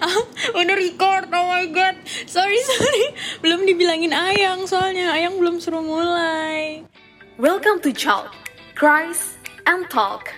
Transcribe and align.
Udah 0.58 0.76
record, 0.76 1.28
oh 1.32 1.46
my 1.52 1.66
god 1.68 1.96
Sorry, 2.24 2.58
sorry 2.64 3.04
Belum 3.44 3.68
dibilangin 3.68 4.12
Ayang 4.12 4.64
soalnya 4.64 5.12
Ayang 5.12 5.36
belum 5.36 5.60
suruh 5.60 5.84
mulai 5.84 6.84
Welcome 7.40 7.80
to 7.82 7.90
Child, 7.90 8.30
Cries 8.76 9.34
and 9.66 9.88
Talk. 9.88 10.30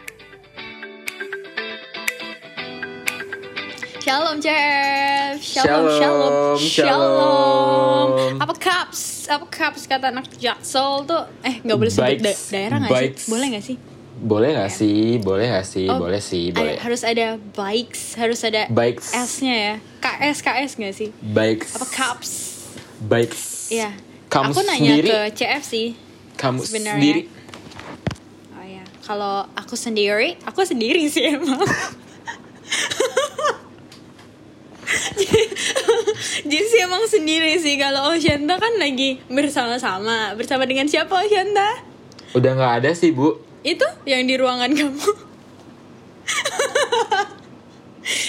Shalom 3.99 4.37
Chef 4.39 5.41
Shalom, 5.43 5.89
Shalom 5.97 6.57
shalom. 6.61 8.09
Apa 8.37 8.55
caps? 8.57 9.27
Apa 9.27 9.49
caps 9.49 9.89
kata 9.89 10.13
anak 10.13 10.29
Jaksel 10.37 11.09
tuh 11.09 11.25
Eh 11.41 11.65
gak 11.65 11.77
boleh 11.77 11.93
sebut 11.93 12.21
da- 12.21 12.41
daerah 12.53 12.79
gak 12.85 12.93
sih? 12.93 13.33
Boleh 13.33 13.47
gak 13.59 13.65
sih? 13.65 13.77
Boleh 14.25 14.57
gak 14.57 14.73
sih? 14.73 15.21
Boleh 15.21 15.53
gak 15.53 15.69
sih? 15.69 15.85
Oh, 15.85 16.01
boleh 16.01 16.17
sih, 16.17 16.49
boleh. 16.49 16.81
harus 16.81 17.05
ada 17.05 17.37
bikes 17.37 18.17
Harus 18.17 18.41
ada 18.41 18.65
Bikes. 18.73 19.13
S-nya 19.13 19.53
ya 19.55 19.75
KS, 20.01 20.41
KS 20.41 20.73
gak 20.75 20.95
sih? 20.97 21.13
Bikes. 21.21 21.77
Apa 21.77 21.87
caps? 21.87 22.31
Bikes. 22.99 23.69
Iya 23.69 23.93
Kamu 24.27 24.51
Aku 24.51 24.65
nanya 24.65 24.97
sendiri? 24.97 25.09
ke 25.09 25.19
CF 25.37 25.63
sih 25.63 25.89
Kamu 26.35 26.65
sebenarnya. 26.65 26.97
sendiri? 26.97 27.23
Oh 28.51 28.65
ya, 28.65 28.85
kalau 29.01 29.45
aku 29.53 29.77
sendiri, 29.77 30.41
aku 30.43 30.65
sendiri 30.65 31.05
sih 31.07 31.29
emang. 31.29 31.61
Jadi 36.45 36.65
sih 36.67 36.81
emang 36.81 37.05
sendiri 37.07 37.57
sih 37.57 37.77
kalau 37.77 38.11
Oshanta 38.11 38.57
kan 38.57 38.75
lagi 38.77 39.21
bersama-sama. 39.29 40.35
Bersama 40.35 40.65
dengan 40.65 40.85
siapa 40.85 41.13
Oshanta? 41.15 41.85
Udah 42.33 42.51
gak 42.53 42.73
ada 42.83 42.91
sih, 42.93 43.13
Bu. 43.13 43.39
Itu 43.65 43.89
yang 44.05 44.29
di 44.29 44.37
ruangan 44.37 44.71
kamu. 44.77 45.09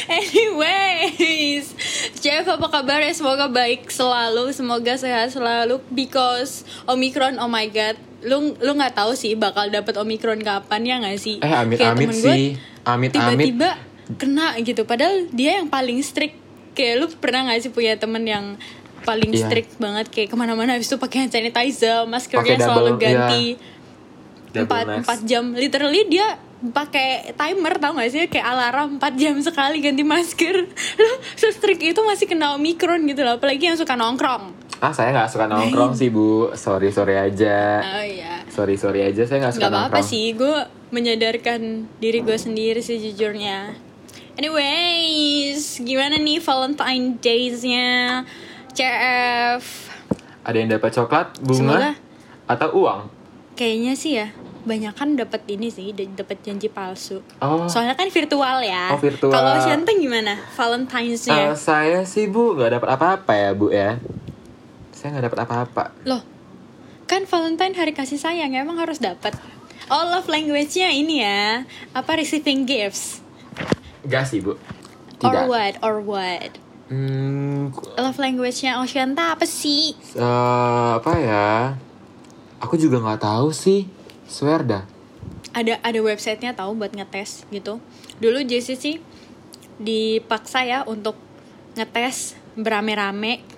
Anyways, 0.07 1.75
Chef 2.23 2.47
apa 2.47 2.67
kabar 2.71 3.03
ya? 3.03 3.11
Semoga 3.11 3.51
baik 3.51 3.91
selalu, 3.91 4.55
semoga 4.55 4.95
sehat 4.95 5.35
selalu. 5.35 5.83
Because 5.91 6.63
Omicron, 6.87 7.35
oh 7.43 7.51
my 7.51 7.67
god, 7.67 7.99
lu 8.23 8.55
lu 8.63 8.71
nggak 8.79 8.95
tahu 8.95 9.11
sih 9.19 9.35
bakal 9.35 9.67
dapet 9.67 9.99
Omicron 9.99 10.39
kapan 10.39 10.81
ya 10.87 10.95
nggak 11.03 11.19
sih? 11.19 11.43
Eh, 11.43 11.51
amit 11.51 11.83
Kayak 11.83 11.99
amit 11.99 12.09
sih. 12.15 12.55
Amit 12.87 13.11
amit. 13.11 13.51
Tiba-tiba 13.51 13.69
kena 14.15 14.55
gitu, 14.63 14.87
padahal 14.87 15.27
dia 15.35 15.59
yang 15.59 15.67
paling 15.67 15.99
strict. 15.99 16.39
Kayak 16.71 16.93
lu 17.03 17.05
pernah 17.19 17.51
nggak 17.51 17.59
sih 17.67 17.71
punya 17.75 17.99
temen 17.99 18.23
yang 18.23 18.55
paling 19.05 19.29
Iya. 19.31 19.47
strict 19.47 19.77
banget 19.77 20.09
kayak 20.09 20.33
ke 20.33 20.35
mana-mana 20.35 20.73
habis 20.73 20.89
itu 20.89 20.97
pakai 20.97 21.27
hand 21.27 21.31
sanitizer, 21.31 22.09
maskernya 22.09 22.57
double, 22.57 22.65
selalu 22.65 22.91
ganti 22.97 23.45
Double 23.53 23.74
empat 24.57 24.85
empat 25.03 25.19
jam 25.23 25.51
literally 25.51 26.07
dia 26.07 26.39
pakai 26.65 27.35
timer 27.35 27.75
tau 27.75 27.93
gak 27.93 28.07
sih 28.07 28.25
kayak 28.25 28.47
alarm 28.47 28.97
4 28.97 29.13
jam 29.15 29.35
sekali 29.37 29.79
ganti 29.79 30.01
masker 30.01 30.55
lu 30.97 31.07
se 31.35 31.51
strict 31.51 31.83
itu 31.83 31.99
masih 31.99 32.25
kena 32.25 32.55
omikron 32.55 33.03
gitu 33.03 33.21
loh 33.21 33.35
apalagi 33.35 33.67
yang 33.67 33.75
suka 33.75 33.93
nongkrong 33.93 34.63
Ah, 34.75 34.91
saya 34.91 35.15
gak 35.15 35.31
suka 35.31 35.47
nongkrong 35.47 35.95
sih, 35.95 36.11
Bu. 36.11 36.51
Sorry, 36.51 36.91
sorry 36.91 37.15
aja. 37.15 37.79
oh 37.81 38.03
iya 38.03 38.43
Sorry, 38.45 38.75
sorry 38.75 39.03
aja. 39.03 39.23
Saya 39.23 39.39
gak 39.41 39.55
suka 39.55 39.61
nggak 39.61 39.71
apa-apa 39.71 39.87
nongkrong. 39.95 40.11
sih 40.11 40.25
gue 40.31 40.57
menyadarkan 40.91 41.61
diri 41.95 42.19
gue 42.19 42.35
sendiri 42.35 42.79
sejujurnya 42.79 43.71
anyways 44.35 45.79
gimana 45.79 46.15
nih 46.15 46.37
Valentine 46.37 47.15
Days-nya 47.17 48.23
CF 48.69 49.63
Ada 50.43 50.55
yang 50.55 50.69
dapat 50.69 50.91
coklat, 50.91 51.27
bunga, 51.39 51.55
Semoga. 51.57 51.91
atau 52.45 52.69
uang? 52.75 52.99
Kayaknya 53.55 53.93
sih 53.93 54.13
ya 54.15 54.27
banyak 54.61 54.91
kan 54.91 55.13
dapat 55.13 55.45
ini 55.47 55.69
sih 55.69 55.91
da- 55.91 56.09
dapat 56.15 56.41
janji 56.41 56.67
palsu 56.67 57.21
Oh. 57.37 57.65
Soalnya 57.65 57.93
kan 57.93 58.09
virtual 58.09 58.59
ya. 58.59 58.89
Oh, 58.89 58.97
virtual. 58.97 59.29
Kalau 59.29 59.55
Shanta 59.59 59.93
gimana? 59.93 60.41
Valentine's-nya? 60.51 61.51
Eh, 61.51 61.55
saya 61.55 62.01
sih, 62.03 62.25
Bu, 62.25 62.53
gak 62.53 62.73
dapat 62.73 62.89
apa-apa 62.91 63.31
ya, 63.31 63.49
Bu 63.51 63.69
ya. 63.69 64.01
Saya 64.89 65.13
gak 65.13 65.29
dapat 65.29 65.39
apa-apa. 65.43 65.83
Loh, 66.03 66.25
kan 67.05 67.23
Valentine 67.23 67.71
hari 67.73 67.93
kasih 67.93 68.17
sayang 68.17 68.51
ya, 68.51 68.61
emang 68.61 68.75
harus 68.75 68.97
dapat. 68.97 69.37
Oh, 69.85 70.01
love 70.03 70.25
language-nya 70.25 70.89
ini 70.89 71.21
ya. 71.21 71.61
Apa 71.93 72.17
receiving 72.17 72.65
gifts? 72.65 73.21
Gak 74.03 74.25
sih, 74.25 74.41
Bu. 74.41 74.57
Or 75.21 75.29
Tidak. 75.29 75.45
what? 75.45 75.73
Or 75.79 76.01
what? 76.01 76.57
Hmm, 76.85 77.69
Love 77.95 78.17
language-nya 78.17 78.77
Oshanta 78.77 79.31
apa 79.31 79.45
sih? 79.45 79.93
eh, 80.11 80.23
apa 80.95 81.11
ya? 81.15 81.77
Aku 82.65 82.81
juga 82.81 82.97
nggak 82.97 83.21
tahu 83.21 83.53
sih. 83.53 83.85
Swear 84.25 84.65
dah. 84.65 84.83
Ada 85.53 85.77
ada 85.85 85.99
websitenya 86.01 86.57
tahu 86.57 86.73
buat 86.75 86.91
ngetes 86.91 87.45
gitu. 87.53 87.77
Dulu 88.17 88.41
Jessie 88.43 88.75
sih 88.75 88.97
dipaksa 89.77 90.65
ya 90.65 90.81
untuk 90.89 91.13
ngetes 91.77 92.33
berame-rame 92.57 93.55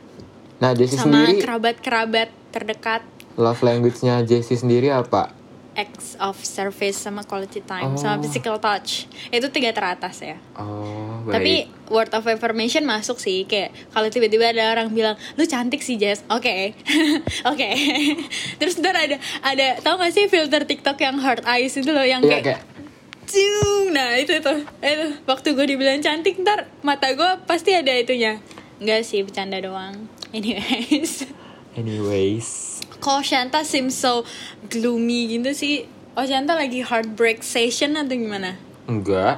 Nah, 0.57 0.73
Jessie 0.73 0.97
sama 0.97 1.21
sendiri 1.21 1.37
kerabat-kerabat 1.45 2.29
terdekat 2.49 3.05
love 3.37 3.61
language-nya 3.61 4.25
Jessie 4.25 4.57
sendiri 4.57 4.89
apa? 4.89 5.36
Acts 5.77 6.17
of 6.17 6.33
service 6.41 6.97
sama 6.97 7.21
quality 7.21 7.61
time 7.61 7.93
Oh. 7.93 8.01
sama 8.01 8.19
physical 8.19 8.57
touch. 8.57 9.05
Itu 9.29 9.47
tiga 9.47 9.69
teratas 9.71 10.19
ya. 10.19 10.41
Oh, 10.57 11.21
tapi 11.29 11.69
word 11.87 12.09
of 12.11 12.25
affirmation 12.25 12.81
masuk 12.83 13.15
sih 13.15 13.45
kayak 13.45 13.69
kalau 13.93 14.09
tiba-tiba 14.09 14.49
ada 14.49 14.73
orang 14.73 14.89
bilang 14.89 15.13
lu 15.37 15.45
cantik 15.45 15.79
sih 15.79 15.95
Jess. 15.95 16.25
Oke. 16.27 16.73
Oke. 17.51 17.69
Terus 18.59 18.81
ntar 18.81 18.97
ada 18.97 19.21
ada 19.39 19.77
tau 19.79 19.95
gak 19.95 20.11
sih 20.11 20.25
filter 20.25 20.65
TikTok 20.65 20.97
yang 20.97 21.21
heart 21.21 21.45
eyes 21.45 21.77
itu 21.77 21.93
loh 21.93 22.01
yang 22.01 22.25
kayak 22.25 22.43
kayak 22.43 22.61
Cium. 23.27 23.91
nah 23.93 24.15
itu 24.15 24.39
tuh. 24.39 24.65
Itu 24.79 25.05
waktu 25.23 25.53
gue 25.53 25.65
dibilang 25.67 26.01
cantik 26.01 26.41
ntar 26.41 26.65
mata 26.81 27.13
gue 27.13 27.31
pasti 27.45 27.71
ada 27.71 27.93
itunya. 27.93 28.41
Enggak 28.81 29.05
sih 29.05 29.21
bercanda 29.21 29.61
doang. 29.61 30.09
Anyways. 30.33 31.27
Anyways. 31.77 32.76
Kok 32.97 33.21
Shanta 33.23 33.61
seems 33.61 33.93
so 33.95 34.25
gloomy 34.67 35.37
gitu 35.37 35.51
sih 35.53 35.75
Oh 36.17 36.25
Shanta 36.25 36.57
lagi 36.57 36.81
heartbreak 36.81 37.45
session 37.45 37.93
atau 37.93 38.17
gimana? 38.17 38.57
Enggak. 38.89 39.37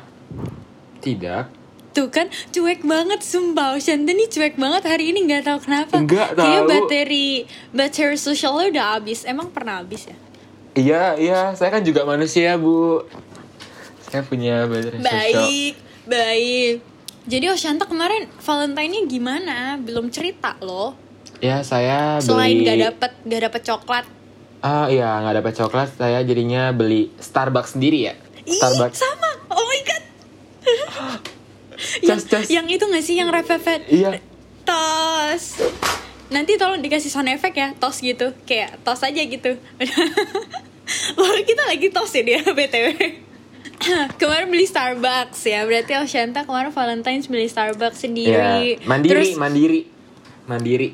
Tidak. 1.03 1.51
Tuh 1.91 2.07
kan 2.07 2.31
cuek 2.55 2.87
banget 2.87 3.19
sumpah 3.19 3.75
Oh, 3.75 3.81
Shanta 3.83 4.15
nih 4.15 4.31
cuek 4.31 4.55
banget 4.55 4.87
hari 4.87 5.11
ini 5.11 5.27
nggak 5.27 5.43
tahu 5.43 5.59
kenapa 5.59 5.99
Nggak 5.99 6.39
Kayaknya 6.39 6.61
tahu. 6.63 6.71
bateri 6.71 7.27
bateri 7.75 8.15
sosialnya 8.15 8.65
udah 8.71 8.85
habis 8.95 9.27
Emang 9.27 9.51
pernah 9.51 9.83
habis 9.83 10.07
ya? 10.07 10.15
Iya, 10.79 11.03
iya, 11.19 11.39
saya 11.59 11.75
kan 11.75 11.83
juga 11.83 12.07
manusia, 12.07 12.55
Bu. 12.55 13.03
Saya 14.07 14.23
punya 14.23 14.63
sosial. 14.63 15.03
Baik, 15.03 15.73
baik 16.07 16.73
Jadi 17.27 17.45
Oshanta 17.51 17.83
kemarin 17.83 18.31
Valentine-nya 18.39 19.03
gimana? 19.03 19.57
Belum 19.75 20.07
cerita 20.07 20.55
loh 20.63 21.08
Ya, 21.39 21.61
saya 21.61 22.19
Selain 22.19 22.51
beli 22.53 22.65
gak 22.65 22.77
dapet, 22.81 23.11
gak 23.23 23.41
dapet 23.45 23.61
coklat 23.63 24.05
Ah, 24.59 24.85
iya, 24.85 25.07
nggak 25.17 25.39
dapat 25.39 25.53
coklat, 25.55 25.87
saya 25.93 26.19
jadinya 26.19 26.69
beli 26.69 27.07
Starbucks 27.15 27.73
sendiri 27.73 28.11
ya. 28.11 28.13
Ih, 28.43 28.51
Starbucks. 28.53 28.99
sama 28.99 29.31
Oh 29.49 29.63
my 29.63 29.81
god 29.81 30.03
yang, 32.03 32.19
Cas, 32.19 32.27
cas. 32.27 32.45
yang 32.45 32.67
itu 32.67 32.83
gak 32.83 32.99
sih 32.99 33.15
yang 33.15 33.29
repepet 33.29 33.87
Iya. 33.87 34.19
tos 34.61 35.63
nanti 36.27 36.55
tolong 36.55 36.77
dikasih 36.77 37.07
sound 37.07 37.25
effect 37.27 37.55
ya 37.55 37.71
tos 37.73 37.97
gitu 37.97 38.35
kayak 38.43 38.77
tos 38.79 38.99
aja 38.99 39.17
gitu 39.17 39.55
Wah 41.17 41.39
kita 41.39 41.63
lagi 41.65 41.87
tos 41.89 42.11
ya 42.11 42.21
dia 42.21 42.39
btw 42.57 42.87
kemarin 44.19 44.47
beli 44.47 44.65
Starbucks 44.65 45.39
ya 45.41 45.63
berarti 45.63 45.95
Oshanta 45.95 46.43
kemarin 46.43 46.69
Valentine's 46.69 47.25
beli 47.25 47.47
Starbucks 47.47 48.03
sendiri 48.03 48.75
Iya, 48.75 48.85
mandiri, 48.85 49.11
terus 49.15 49.31
mandiri. 49.39 49.81
Mandiri. 50.45 50.89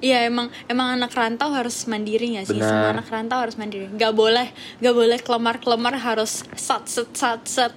Iya 0.00 0.22
emang 0.22 0.48
emang 0.64 0.94
anak 0.94 1.10
rantau 1.10 1.50
harus 1.50 1.84
mandiri 1.84 2.34
gak 2.34 2.46
sih 2.46 2.54
Benar. 2.54 2.68
semua 2.68 2.88
anak 2.92 3.06
rantau 3.06 3.38
harus 3.38 3.54
mandiri 3.54 3.86
Gak 3.92 4.12
boleh 4.12 4.48
gak 4.78 4.94
boleh 4.94 5.18
kelemar 5.18 5.56
kelemar 5.58 5.94
harus 5.94 6.42
sat 6.54 6.84
set 6.84 7.10
sat 7.12 7.42
set 7.44 7.72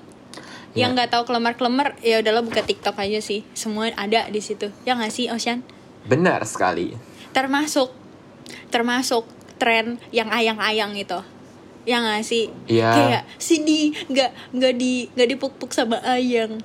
yang 0.73 0.93
Iya. 0.93 0.95
nggak 0.95 1.09
tahu 1.11 1.23
kelemar 1.25 1.53
kelemar 1.53 1.97
ya 1.99 2.19
udahlah 2.19 2.41
buka 2.41 2.61
TikTok 2.61 2.93
aja 2.95 3.17
sih 3.17 3.41
semua 3.51 3.89
ada 3.89 4.27
di 4.27 4.37
situ 4.37 4.69
ya 4.83 4.93
nggak 4.93 5.09
sih 5.09 5.25
Ocean 5.27 5.65
Benar 6.03 6.43
sekali. 6.43 6.93
termasuk 7.31 7.89
termasuk 8.67 9.25
tren 9.55 9.97
yang 10.11 10.29
ayang-ayang 10.29 10.93
itu 10.93 11.17
yang 11.83 12.03
nggak 12.03 12.21
sih 12.21 12.51
Iya. 12.67 12.91
kayak 12.91 13.23
Cindy 13.37 13.89
nggak 14.05 14.53
nggak 14.53 14.73
di 14.75 15.09
nggak 15.09 15.29
dipuk-puk 15.33 15.71
sama 15.71 15.97
ayang 16.03 16.61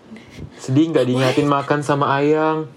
Sedih 0.54 0.90
nggak 0.90 1.06
diingatin 1.06 1.46
makan 1.46 1.80
sama 1.80 2.12
ayang. 2.14 2.68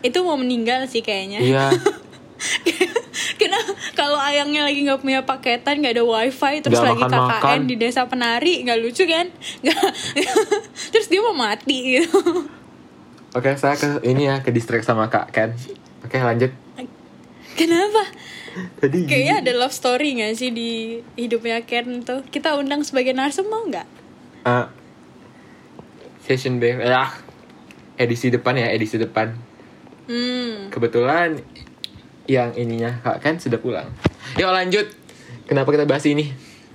itu 0.00 0.16
mau 0.20 0.32
meninggal 0.34 0.86
sih 0.86 1.00
kayaknya 1.00 1.40
Iya. 1.40 1.64
Karena 3.40 3.60
kalau 3.92 4.16
ayangnya 4.16 4.64
lagi 4.64 4.80
nggak 4.84 5.00
punya 5.00 5.20
paketan, 5.24 5.84
nggak 5.84 6.00
ada 6.00 6.04
wifi, 6.04 6.64
terus 6.64 6.80
Nggak 6.80 6.88
lagi 6.88 7.02
KKN 7.04 7.12
makan-makan. 7.12 7.58
di 7.68 7.74
desa 7.76 8.02
penari, 8.08 8.54
nggak 8.64 8.78
lucu 8.80 9.04
kan? 9.04 9.26
Nggak. 9.60 9.88
terus 10.92 11.06
dia 11.08 11.20
mau 11.20 11.36
mati 11.36 12.00
gitu. 12.00 12.48
Oke, 13.30 13.54
saya 13.54 13.78
ke 13.78 14.02
ini 14.02 14.26
ya, 14.26 14.42
ke 14.42 14.50
distract 14.50 14.82
sama 14.88 15.06
Kak 15.06 15.30
Ken. 15.30 15.54
Oke, 16.02 16.18
lanjut. 16.18 16.50
Kenapa? 17.54 18.02
Tadi 18.80 19.06
Kayaknya 19.06 19.34
ada 19.44 19.52
love 19.54 19.74
story 19.74 20.18
gak 20.18 20.34
sih 20.34 20.50
di 20.50 20.98
hidupnya 21.14 21.62
Ken 21.62 22.02
tuh? 22.02 22.26
Kita 22.26 22.58
undang 22.58 22.82
sebagai 22.82 23.14
narsum 23.14 23.46
mau 23.46 23.62
nggak? 23.68 23.86
Eh, 24.48 24.66
session 26.26 26.58
B. 26.58 26.74
Ya. 26.78 27.10
edisi 28.00 28.32
depan 28.32 28.56
ya, 28.56 28.72
edisi 28.72 28.96
depan. 28.96 29.36
Hmm. 30.08 30.72
Kebetulan 30.72 31.38
yang 32.26 32.52
ininya 32.52 33.00
Kak 33.00 33.20
kan 33.20 33.34
sudah 33.36 33.56
pulang. 33.56 33.88
Yuk 34.34 34.48
lanjut. 34.48 34.86
Kenapa 35.44 35.68
kita 35.68 35.84
bahas 35.84 36.04
ini? 36.04 36.30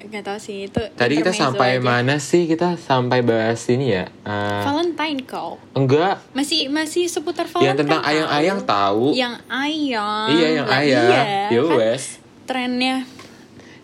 Gak 0.05 0.21
tau 0.21 0.37
sih 0.37 0.69
itu. 0.69 0.77
Tadi 0.93 1.17
kita 1.17 1.33
sampai 1.33 1.77
aja. 1.77 1.81
mana 1.81 2.21
sih? 2.21 2.45
Kita 2.45 2.77
sampai 2.77 3.25
bahas 3.25 3.57
ini 3.65 3.89
ya. 3.91 4.05
Eh, 4.21 4.61
Valentine 4.61 5.25
kau. 5.25 5.57
enggak, 5.73 6.21
Masih 6.31 6.69
masih 6.69 7.09
seputar 7.09 7.49
Valentine. 7.49 7.65
yang 7.65 7.75
tentang 7.75 7.99
tahu. 7.99 8.09
ayang-ayang 8.11 8.59
tahu. 8.61 9.05
Yang 9.11 9.33
ayang. 9.47 10.27
Iya, 10.29 10.47
yang 10.53 10.67
Lah, 10.67 10.77
ayang. 10.77 11.05
Iya. 11.09 11.21
Ya 11.49 11.61
Kan 11.63 11.73
wes. 11.73 12.03
trennya. 12.45 12.95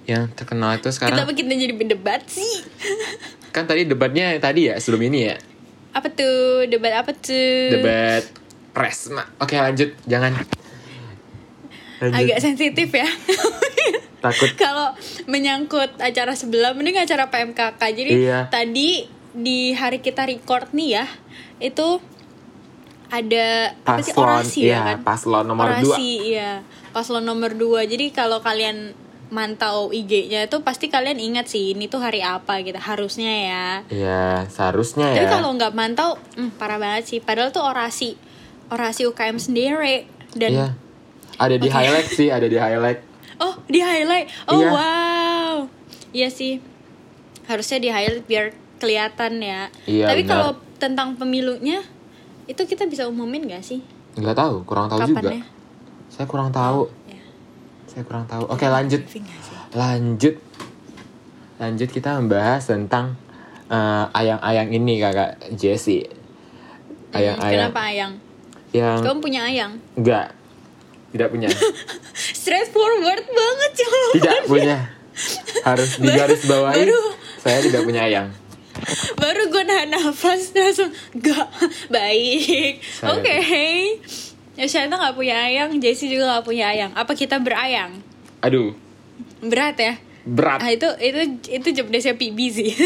Yang 0.04 0.24
terkenal 0.36 0.72
itu 0.76 0.90
sekarang 0.92 1.14
Kenapa 1.16 1.32
kita 1.32 1.54
jadi 1.56 1.74
berdebat 1.74 2.22
sih? 2.28 2.54
kan 3.56 3.66
tadi 3.66 3.84
debatnya 3.84 4.38
tadi 4.38 4.70
ya 4.70 4.78
sebelum 4.78 5.02
ini 5.04 5.20
ya. 5.26 5.36
Apa 5.92 6.06
tuh? 6.08 6.70
Debat 6.70 7.02
apa 7.02 7.12
tuh? 7.12 7.66
Debat 7.72 8.24
Presma. 8.72 9.26
Oke, 9.38 9.58
lanjut. 9.58 9.98
Jangan. 10.06 10.38
Lanjut. 12.02 12.18
Agak 12.18 12.38
sensitif 12.42 12.90
ya. 12.90 13.06
Takut 14.26 14.50
Kalau 14.54 14.94
menyangkut 15.26 15.98
acara 15.98 16.34
sebelah, 16.34 16.74
mending 16.74 16.98
acara 16.98 17.30
PMKK. 17.30 17.82
Jadi 17.82 18.12
Iya. 18.22 18.50
tadi 18.50 19.06
di 19.32 19.74
hari 19.74 19.98
kita 19.98 20.26
record 20.26 20.74
nih 20.74 21.02
ya, 21.02 21.06
itu 21.58 22.02
ada 23.12 23.76
apa 23.84 24.00
sih 24.00 24.14
paslon, 24.14 24.24
orasi 24.24 24.60
iya, 24.64 24.72
ya 24.72 24.80
kan? 24.84 24.98
paslon 25.04 25.46
nomor 25.46 25.68
orasi, 25.68 25.84
dua. 25.84 25.96
iya. 26.00 26.52
Paslon 26.92 27.24
nomor 27.24 27.56
2. 27.56 27.88
Jadi 27.88 28.12
kalau 28.12 28.44
kalian 28.44 28.92
mantau 29.32 29.96
IG-nya 29.96 30.44
itu 30.44 30.60
pasti 30.60 30.92
kalian 30.92 31.16
ingat 31.16 31.48
sih 31.48 31.72
ini 31.72 31.88
tuh 31.88 32.04
hari 32.04 32.20
apa 32.20 32.60
gitu 32.62 32.76
harusnya 32.76 33.32
ya. 33.32 33.68
Iya, 33.88 34.24
seharusnya 34.52 35.16
Tapi 35.16 35.24
ya. 35.24 35.32
kalau 35.32 35.56
nggak 35.56 35.72
mantau, 35.72 36.20
hmm, 36.36 36.60
parah 36.60 36.76
banget 36.76 37.08
sih. 37.08 37.20
Padahal 37.24 37.56
tuh 37.56 37.64
orasi 37.64 38.20
orasi 38.68 39.08
UKM 39.08 39.40
sendiri 39.40 40.04
dan 40.36 40.52
Iya. 40.52 40.68
Ada 41.42 41.58
di 41.58 41.66
Oke. 41.66 41.74
highlight 41.74 42.08
sih, 42.08 42.30
ada 42.30 42.46
di 42.46 42.54
highlight. 42.56 43.02
oh 43.40 43.58
di 43.66 43.82
highlight. 43.82 44.30
Oh 44.46 44.54
Iya. 44.56 44.70
wow, 44.70 45.56
iya 46.12 46.30
sih. 46.30 46.62
Harusnya 47.44 47.82
di 47.82 47.90
highlight 47.90 48.24
biar 48.24 48.46
kelihatan 48.78 49.42
ya. 49.42 49.66
Iya, 49.84 50.06
Tapi 50.06 50.22
kalau 50.24 50.54
tentang 50.78 51.14
pemilunya 51.16 51.82
itu 52.46 52.62
kita 52.62 52.86
bisa 52.86 53.06
umumin 53.06 53.46
gak 53.48 53.62
sih? 53.62 53.82
Nggak 54.14 54.36
tahu, 54.36 54.56
kurang 54.64 54.86
tahu 54.86 55.02
Kapan 55.02 55.14
juga. 55.16 55.30
ya? 55.32 55.44
Saya 56.08 56.26
kurang 56.26 56.50
tahu. 56.52 56.82
Ya. 57.08 57.24
Saya 57.88 58.04
kurang 58.04 58.26
tahu. 58.26 58.44
Oke, 58.46 58.66
lanjut. 58.66 59.02
Nggak 59.02 59.42
sih? 59.42 59.58
Lanjut. 59.74 60.36
Lanjut 61.58 61.90
kita 61.90 62.18
membahas 62.18 62.62
tentang 62.64 63.18
eh, 63.68 64.06
ayang-ayang 64.14 64.70
ini 64.70 65.00
Kakak 65.00 65.32
Jessie. 65.56 66.06
Hmm, 66.06 67.18
Ayang-ayang 67.18 67.72
Kenapa 67.72 67.82
ayang? 67.88 68.14
yang 68.72 69.00
Kamu 69.00 69.20
punya 69.20 69.42
ayang? 69.44 69.76
enggak 69.96 70.32
tidak 71.12 71.28
punya. 71.30 71.48
Straightforward 72.42 73.24
banget 73.24 73.72
jawaban. 73.76 74.14
tidak 74.16 74.40
punya. 74.46 74.78
Harus 75.62 75.90
digaris 75.98 76.42
bawahi. 76.44 76.76
Baru- 76.82 77.14
Saya 77.38 77.58
tidak 77.62 77.82
punya 77.84 78.02
ayang. 78.04 78.28
Baru 79.14 79.46
gue 79.48 79.62
nahan 79.62 79.90
nafas 79.90 80.50
langsung 80.52 80.90
gak 81.14 81.48
baik. 81.88 82.82
Oke. 83.04 83.36
Ya 84.54 84.66
Shanta 84.66 84.96
gak 84.96 85.14
punya 85.14 85.42
ayang, 85.42 85.70
Jessie 85.78 86.08
juga 86.08 86.32
gak 86.32 86.46
punya 86.46 86.70
ayang. 86.70 86.90
Apa 86.94 87.12
kita 87.12 87.38
berayang? 87.38 88.00
Aduh, 88.40 88.74
Berat 89.40 89.76
ya? 89.76 89.94
berat. 90.22 90.62
Ah 90.62 90.70
itu 90.70 90.86
itu 90.98 91.20
itu 91.52 91.68
job 91.74 91.88
desknya 91.90 92.14
PB 92.14 92.38
sih. 92.48 92.72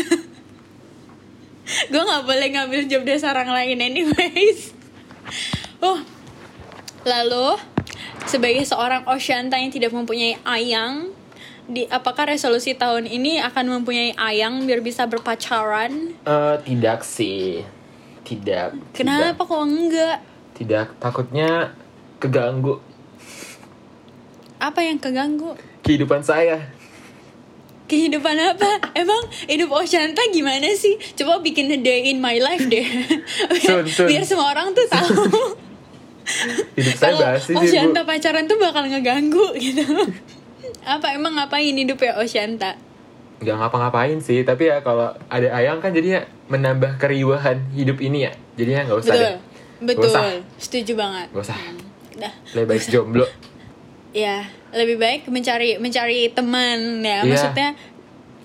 gue 1.92 2.00
nggak 2.00 2.24
boleh 2.24 2.48
ngambil 2.48 2.86
job 2.86 3.02
desk 3.04 3.26
orang 3.26 3.50
lain 3.50 3.78
anyways. 3.78 4.72
Oh, 5.80 6.00
lalu 7.04 7.60
sebagai 8.24 8.64
seorang 8.64 9.04
Oshanta 9.06 9.56
yang 9.56 9.70
tidak 9.70 9.92
mempunyai 9.92 10.38
ayang, 10.42 11.12
di 11.66 11.86
apakah 11.86 12.30
resolusi 12.30 12.74
tahun 12.74 13.06
ini 13.06 13.42
akan 13.42 13.80
mempunyai 13.80 14.14
ayang 14.16 14.64
biar 14.64 14.80
bisa 14.80 15.04
berpacaran? 15.04 16.14
Eh, 16.20 16.56
tidak 16.62 17.02
sih. 17.02 17.66
Tidak. 18.22 18.92
Kenapa 18.92 19.42
kok 19.42 19.62
enggak? 19.62 20.18
Tidak. 20.54 20.98
Takutnya 20.98 21.74
keganggu 22.18 22.80
Apa 24.56 24.82
yang 24.82 24.98
keganggu? 24.98 25.54
kehidupan 25.82 26.22
saya. 26.22 26.58
Kehidupan 27.86 28.34
apa? 28.34 28.82
Emang 28.98 29.20
hidup 29.46 29.70
Oshanta 29.70 30.26
gimana 30.30 30.74
sih? 30.74 30.98
Coba 31.14 31.38
bikin 31.38 31.70
a 31.70 31.78
day 31.78 32.10
in 32.10 32.18
my 32.18 32.42
life 32.42 32.66
deh. 32.66 32.82
biar, 32.82 33.62
Sun, 33.62 33.86
sun. 33.86 34.08
biar 34.10 34.24
semua 34.26 34.50
orang 34.50 34.74
tuh 34.74 34.90
tahu. 34.94 35.14
Hidup 36.76 36.96
saya 36.98 37.14
basi 37.16 37.52
sih, 37.52 37.54
Bu. 37.54 37.62
Oshanta 37.62 38.02
pacaran 38.04 38.44
tuh 38.50 38.58
bakal 38.58 38.90
ngeganggu 38.90 39.54
gitu. 39.64 39.86
apa 40.86 41.14
emang 41.14 41.38
ngapain 41.38 41.74
hidup 41.74 41.98
ya 42.02 42.18
Oshanta? 42.18 42.78
Nggak 43.42 43.56
ngapa-ngapain 43.62 44.18
sih, 44.22 44.42
tapi 44.42 44.70
ya 44.70 44.82
kalau 44.82 45.14
ada 45.30 45.48
ayang 45.54 45.82
kan 45.82 45.94
jadinya 45.94 46.26
menambah 46.50 46.98
keriuhan 46.98 47.70
hidup 47.74 48.02
ini 48.02 48.26
ya. 48.26 48.32
Jadinya 48.58 48.82
nggak 48.90 49.00
usah 49.02 49.14
Betul. 49.14 49.26
deh. 49.26 49.38
Betul. 49.86 50.10
usah. 50.10 50.24
Setuju 50.58 50.94
banget. 50.98 51.28
Nggak 51.36 51.46
usah. 51.46 51.58
Dah. 52.16 52.34
Lebih 52.56 52.68
baik 52.74 52.84
jomblo. 52.94 53.26
Ya, 54.16 54.48
lebih 54.72 54.96
baik 54.96 55.28
mencari 55.28 55.76
mencari 55.76 56.32
teman 56.32 57.04
ya. 57.04 57.22
Iya. 57.22 57.28
Maksudnya 57.28 57.70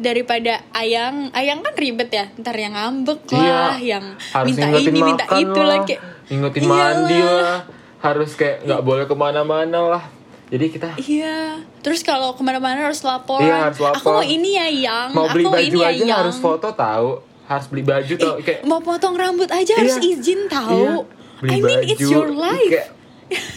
daripada 0.01 0.65
ayang, 0.73 1.29
ayang 1.31 1.61
kan 1.61 1.75
ribet 1.75 2.09
ya. 2.09 2.27
Ntar 2.35 2.57
yang 2.57 2.73
ngambek 2.73 3.21
Iya. 3.29 3.53
lah, 3.69 3.77
yang 3.77 4.05
Harus 4.33 4.49
minta 4.49 4.67
ini, 4.75 4.99
minta 4.99 5.25
itu 5.37 5.55
lah, 5.55 5.69
lah 5.71 5.79
kayak 5.85 6.01
Ngingetin 6.27 6.61
Iyalah. 6.61 6.75
mandi 6.75 7.19
lah. 7.21 7.59
Harus 8.01 8.31
kayak 8.33 8.57
nggak 8.63 8.81
boleh 8.81 9.05
ke 9.05 9.15
mana-mana 9.15 9.81
lah. 9.91 10.05
Jadi 10.49 10.65
kita 10.69 10.89
Iya. 10.99 11.63
Terus 11.79 12.01
kalau 12.01 12.33
ke 12.33 12.41
mana-mana 12.41 12.83
harus 12.83 13.01
lapor. 13.01 13.39
Iya, 13.39 13.69
harus 13.69 13.79
lapor. 13.79 14.01
Aku 14.01 14.09
mau 14.11 14.25
ini 14.25 14.51
ya 14.53 14.67
yang. 14.67 15.09
mau 15.11 15.29
beli 15.29 15.45
aku 15.45 15.53
baju 15.53 15.69
ini 15.69 15.79
ya 15.79 15.89
aja 15.89 16.03
yang. 16.03 16.19
harus 16.19 16.37
foto 16.37 16.69
tahu. 16.71 17.11
Harus 17.45 17.67
beli 17.67 17.83
baju 17.83 18.13
tau. 18.15 18.35
Eh, 18.37 18.43
Kayak 18.43 18.61
mau 18.65 18.81
potong 18.81 19.15
rambut 19.15 19.47
aja 19.47 19.73
harus 19.77 19.95
Iya. 19.97 20.11
izin 20.13 20.41
tahu. 20.47 20.75
Iya, 20.75 20.95
beli 21.39 21.51
I 21.51 21.59
mean 21.61 21.81
it's 21.85 22.01
baju. 22.01 22.11
your 22.11 22.29
life. 22.33 22.73
Kayak 22.73 22.89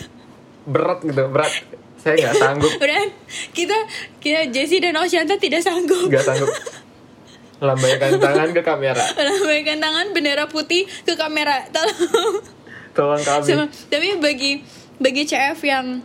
berat 0.69 0.99
gitu, 1.01 1.23
berat. 1.27 1.53
Saya 2.03 2.15
nggak 2.19 2.35
sanggup, 2.35 2.71
Beneran 2.81 3.09
kita 3.51 3.77
kita 4.19 4.51
Jessie 4.51 4.77
dan 4.77 4.93
Oshanta 4.93 5.35
tidak 5.35 5.59
sanggup 5.59 6.05
nggak 6.05 6.19
sanggup. 6.21 6.51
Lambaikan 7.57 8.19
tangan 8.23 8.51
ke 8.51 8.59
kamera. 8.59 8.99
melambaikan 9.13 9.79
tangan 9.79 10.05
bendera 10.11 10.45
putih 10.45 10.83
ke 11.01 11.15
kamera. 11.15 11.63
Tolong. 11.69 12.43
Tolong 12.91 13.21
kami. 13.21 13.47
Sama- 13.47 13.71
tapi 13.87 14.19
bagi 14.19 14.59
bagi 14.97 15.23
CF 15.23 15.59
yang 15.63 16.03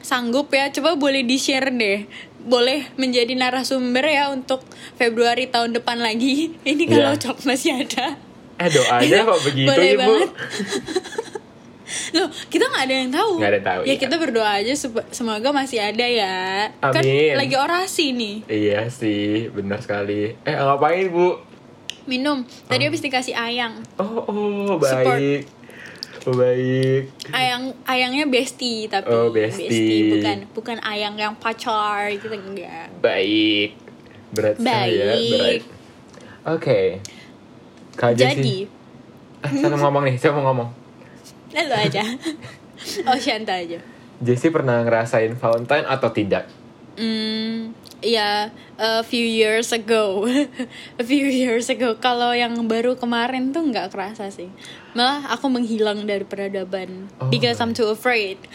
sanggup 0.00 0.50
ya, 0.50 0.68
coba 0.70 0.98
boleh 0.98 1.22
di-share 1.22 1.70
deh. 1.70 2.10
Boleh 2.42 2.90
menjadi 2.96 3.30
narasumber 3.32 4.02
ya 4.02 4.26
untuk 4.28 4.66
Februari 4.96 5.46
tahun 5.46 5.70
depan 5.72 5.96
lagi. 5.96 6.50
Ini 6.66 6.84
kalau 6.84 7.14
Iya. 7.14 7.22
Cok 7.22 7.38
masih 7.46 7.78
ada. 7.78 8.18
Eh 8.58 8.68
doanya 8.68 9.22
kok 9.24 9.40
begitu 9.40 9.70
Boleh 9.70 9.90
ibu? 9.94 10.14
Loh, 12.12 12.28
kita 12.46 12.64
nggak 12.64 12.84
ada 12.84 12.94
yang 12.94 13.10
tahu. 13.10 13.32
Nggak 13.36 13.48
ada 13.48 13.56
yang 13.56 13.68
tahu, 13.68 13.80
Ya 13.82 13.88
iya. 13.88 13.94
kita 13.98 14.14
berdoa 14.16 14.50
aja 14.58 14.72
semoga 15.08 15.48
masih 15.50 15.78
ada 15.78 16.04
ya. 16.04 16.68
Kan 16.78 17.00
Amin. 17.00 17.34
lagi 17.34 17.54
orasi 17.54 18.12
nih. 18.12 18.36
Iya 18.46 18.86
sih, 18.86 19.48
benar 19.48 19.78
sekali. 19.78 20.34
Eh 20.42 20.54
ngapain 20.54 21.08
bu? 21.08 21.36
Minum. 22.04 22.42
Tadi 22.66 22.82
habis 22.84 22.98
dikasih 22.98 23.32
ayang. 23.32 23.78
Oh, 23.94 24.26
oh 24.26 24.74
Support. 24.76 25.06
baik. 25.06 25.42
Oh 26.22 26.34
baik. 26.34 27.02
Ayang 27.30 27.74
ayangnya 27.82 28.26
bestie 28.26 28.86
tapi 28.86 29.06
Oh, 29.06 29.30
bestie. 29.30 30.10
bukan 30.12 30.36
bukan 30.50 30.78
ayang 30.82 31.14
yang 31.14 31.34
pacar 31.34 32.10
gitu 32.10 32.30
enggak. 32.30 32.90
Baik. 32.98 33.74
Berat 34.30 34.54
sekali 34.56 34.90
ya, 34.94 35.06
Baik. 35.08 35.30
berat. 35.30 35.62
Oke. 36.48 36.80
Jessie. 38.14 38.26
Jadi, 38.26 38.56
Eh, 39.42 39.50
saya 39.58 39.74
mau 39.74 39.90
ngomong 39.90 40.06
nih, 40.06 40.14
saya 40.16 40.30
mau 40.32 40.46
ngomong. 40.48 40.70
Lalu 41.52 41.74
aja. 41.88 42.02
oh, 43.08 43.18
Shanta 43.20 43.60
aja. 43.60 43.78
Jessie 44.22 44.54
pernah 44.54 44.82
ngerasain 44.86 45.34
Valentine 45.34 45.86
atau 45.86 46.10
tidak? 46.14 46.46
Hmm, 46.92 47.72
ya 48.04 48.52
a 48.76 49.00
few 49.00 49.24
years 49.24 49.72
ago. 49.72 50.28
a 51.00 51.04
few 51.04 51.24
years 51.24 51.72
ago. 51.72 51.96
Kalau 51.96 52.36
yang 52.36 52.54
baru 52.68 53.00
kemarin 53.00 53.50
tuh 53.50 53.64
nggak 53.64 53.90
kerasa 53.90 54.28
sih. 54.28 54.52
Malah 54.92 55.32
aku 55.32 55.48
menghilang 55.48 56.04
dari 56.04 56.28
peradaban 56.28 57.08
Oh, 57.16 57.32
because 57.32 57.56
I'm 57.64 57.72
too 57.72 57.88
afraid. 57.88 58.36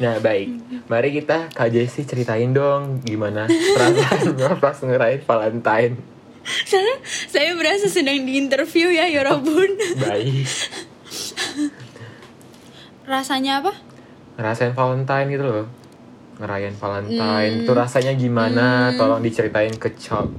Nah 0.00 0.16
baik, 0.16 0.48
mari 0.88 1.12
kita 1.12 1.52
Kak 1.52 1.76
Jessie 1.76 2.08
ceritain 2.08 2.56
dong 2.56 3.04
gimana 3.04 3.44
perasaannya 3.50 4.56
pas 4.56 4.80
ngerayain 4.80 5.20
Valentine. 5.26 5.94
saya 6.64 6.96
saya 7.04 7.52
berasa 7.52 7.84
sedang 7.92 8.24
diinterview 8.24 8.88
ya, 8.88 9.12
Yorobun. 9.12 9.76
Baik. 10.00 10.48
Rasanya 13.10 13.58
apa? 13.58 13.72
ngerasain 14.32 14.72
Valentine 14.72 15.26
gitu 15.28 15.44
loh 15.44 15.66
ngerayain 16.38 16.72
Valentine 16.72 17.52
Hmm. 17.52 17.66
tuh 17.66 17.74
rasanya 17.74 18.14
gimana 18.14 18.66
tolong 18.96 19.20
diceritain 19.20 19.74
ke 19.74 19.92
cop 19.98 20.32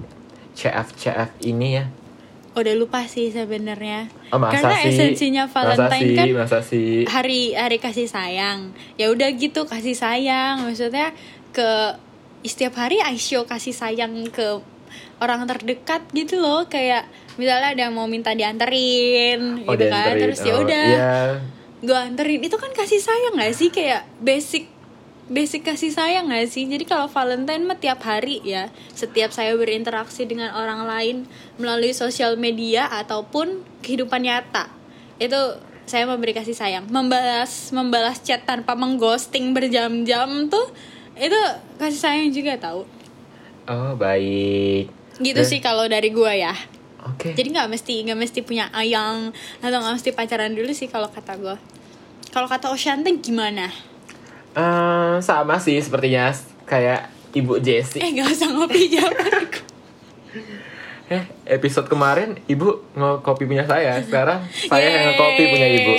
CF 0.51 0.87
CF 0.95 1.29
ini 1.43 1.77
ya 1.77 1.85
udah 2.51 2.73
lupa 2.73 3.05
sih 3.05 3.29
sebenarnya 3.29 4.09
Oh, 4.29 4.41
karena 4.41 4.73
sih? 4.75 4.89
esensinya 4.89 5.45
Valentine 5.45 5.85
masa 5.85 6.17
kan 6.17 6.27
masa 6.33 6.59
sih? 6.65 7.05
hari 7.05 7.53
hari 7.53 7.77
kasih 7.77 8.07
sayang 8.07 8.73
ya 8.95 9.07
udah 9.07 9.29
gitu 9.31 9.63
kasih 9.63 9.93
sayang 9.93 10.65
maksudnya 10.65 11.13
ke 11.51 11.69
setiap 12.41 12.73
hari 12.75 12.97
I 12.99 13.15
show 13.15 13.45
kasih 13.45 13.71
sayang 13.71 14.11
ke 14.27 14.57
orang 15.19 15.45
terdekat 15.45 16.09
gitu 16.09 16.41
loh 16.41 16.65
kayak 16.65 17.05
misalnya 17.37 17.71
ada 17.71 17.81
yang 17.85 17.93
mau 17.93 18.03
minta 18.05 18.33
dianterin 18.33 19.61
Oh, 19.61 19.69
gitu 19.69 19.85
kan 19.85 20.09
dianterin. 20.09 20.21
terus 20.25 20.39
ya 20.41 20.51
Oh, 20.51 20.59
udah 20.59 20.85
iya. 20.89 21.15
Gue 21.81 21.93
anterin. 21.93 22.39
Itu 22.39 22.55
kan 22.55 22.71
kasih 22.71 22.97
sayang 22.97 23.35
gak 23.35 23.53
sih? 23.53 23.69
Kayak 23.69 24.05
basic 24.17 24.69
basic 25.27 25.61
kasih 25.61 25.89
sayang 25.89 26.27
gak 26.27 26.47
sih? 26.47 26.63
Jadi 26.63 26.83
kalau 26.83 27.05
Valentine 27.05 27.63
mah 27.63 27.75
tiap 27.75 28.01
hari 28.01 28.41
ya 28.41 28.67
setiap 28.91 29.29
saya 29.29 29.53
berinteraksi 29.53 30.23
dengan 30.23 30.53
orang 30.53 30.83
lain 30.83 31.17
melalui 31.55 31.91
sosial 31.91 32.35
media 32.35 32.85
ataupun 32.87 33.63
kehidupan 33.79 34.21
nyata 34.21 34.69
itu 35.17 35.37
saya 35.83 36.05
memberi 36.05 36.31
kasih 36.31 36.53
sayang. 36.53 36.85
Membalas 36.87 37.69
membalas 37.69 38.19
chat 38.19 38.41
tanpa 38.41 38.73
mengghosting 38.73 39.51
berjam-jam 39.51 40.47
tuh 40.47 40.69
itu 41.13 41.37
kasih 41.75 41.99
sayang 41.99 42.29
juga 42.29 42.55
tahu 42.57 42.87
Oh, 43.63 43.93
baik. 43.93 44.89
gitu 45.17 45.37
Dan- 45.37 45.47
sih 45.47 45.59
kalau 45.59 45.85
dari 45.85 46.09
gua 46.09 46.33
ya 46.33 46.55
Oke. 47.03 47.31
jadi 47.31 47.49
nggak 47.51 47.69
mesti 47.69 48.03
nggak 48.03 48.15
mesti 48.15 48.39
punya 48.41 48.69
ayang 48.71 49.33
atau 49.57 49.77
nggak 49.77 49.95
mesti 49.95 50.09
pacaran 50.11 50.51
dulu 50.51 50.69
sih 50.69 50.85
kalau 50.85 51.07
kata 51.07 51.33
gua 51.35 51.57
kalau 52.29 52.45
kata 52.45 52.69
Oshante 52.69 53.09
gimana 53.17 53.67
Eh, 54.51 55.15
sama 55.19 55.55
sih 55.57 55.77
sepertinya 55.77 56.27
kayak 56.63 57.07
Ibu 57.31 57.57
Jessie. 57.57 57.97
eh 57.97 58.11
nggak 58.11 58.27
usah 58.29 58.49
ngopi 58.49 58.85
jawab 58.93 59.15
Eh, 61.07 61.23
episode 61.45 61.87
kemarin 61.87 62.39
Ibu 62.45 62.93
ngekopi 62.93 63.43
punya 63.43 63.63
saya. 63.63 63.99
Sekarang 63.99 64.43
saya 64.47 64.87
yang 64.87 65.03
ngekopi 65.09 65.43
punya 65.45 65.67
Ibu. 65.69 65.93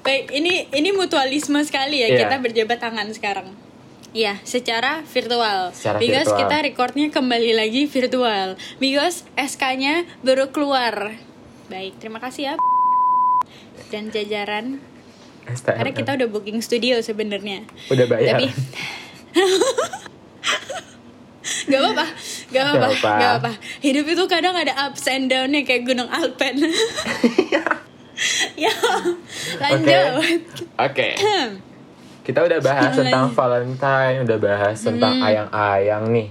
baik 0.00 0.30
ini 0.32 0.70
ini 0.70 0.90
mutualisme 0.90 1.58
sekali 1.60 1.98
ya 1.98 2.08
Iya. 2.08 2.18
kita 2.22 2.38
berjabat 2.38 2.78
tangan 2.78 3.10
sekarang 3.10 3.50
Iya, 4.16 4.40
secara 4.48 5.04
virtual. 5.04 5.76
Secara 5.76 6.00
because 6.00 6.32
virtual. 6.32 6.40
kita 6.48 6.56
recordnya 6.64 7.06
kembali 7.12 7.52
lagi 7.52 7.84
virtual. 7.84 8.56
Because 8.80 9.28
SK-nya 9.36 10.08
baru 10.24 10.48
keluar. 10.48 11.12
Baik, 11.68 12.00
terima 12.00 12.16
kasih 12.16 12.48
ya. 12.48 12.54
Dan 13.92 14.08
jajaran. 14.08 14.80
STM. 15.46 15.76
Karena 15.76 15.92
kita 15.92 16.10
udah 16.16 16.28
booking 16.32 16.64
studio 16.64 16.96
sebenarnya. 17.04 17.68
udah 17.92 18.06
bayar. 18.08 18.40
Tapi 18.40 18.48
Gak 21.66 21.82
apa-apa, 21.82 22.06
gak 22.50 22.62
apa-apa, 22.62 22.88
Gak 22.88 22.94
apa. 22.94 23.10
gak 23.18 23.32
apa. 23.42 23.52
Hidup 23.82 24.06
itu 24.06 24.24
kadang 24.26 24.54
ada 24.54 24.72
ups 24.86 25.06
and 25.06 25.28
down-nya 25.28 25.60
kayak 25.62 25.84
gunung 25.84 26.08
Alpen. 26.08 26.56
ya, 28.64 28.72
lanjut. 29.60 30.40
Oke. 30.80 31.08
Kita 32.26 32.42
udah 32.42 32.58
bahas 32.58 32.90
Lanjut. 32.90 33.06
tentang 33.06 33.26
Valentine, 33.30 34.16
udah 34.26 34.38
bahas 34.42 34.76
tentang 34.76 35.14
ayang-ayang 35.22 36.10
nih. 36.10 36.28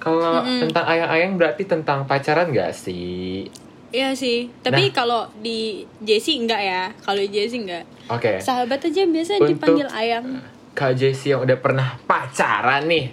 Kalau 0.00 0.40
tentang 0.40 0.88
ayang-ayang 0.88 1.36
berarti 1.36 1.68
tentang 1.68 2.08
pacaran 2.08 2.48
gak 2.48 2.72
sih? 2.72 3.44
Iya 3.88 4.12
sih, 4.12 4.48
tapi 4.60 4.88
Nah. 4.88 4.94
kalau 4.94 5.20
di 5.36 5.80
Jessie 6.00 6.36
enggak 6.38 6.60
ya. 6.60 6.82
Kalau 6.98 7.20
Jessie 7.20 7.60
enggak. 7.60 7.84
Oke. 8.08 8.40
Sahabat 8.40 8.80
aja 8.80 9.04
biasa 9.04 9.36
Untuk- 9.36 9.48
dipanggil 9.50 9.88
ayang. 9.90 10.40
Kak 10.72 10.92
Jessie 10.94 11.32
yang 11.32 11.42
udah 11.42 11.58
pernah 11.58 12.00
pacaran 12.04 12.84
nih. 12.84 13.12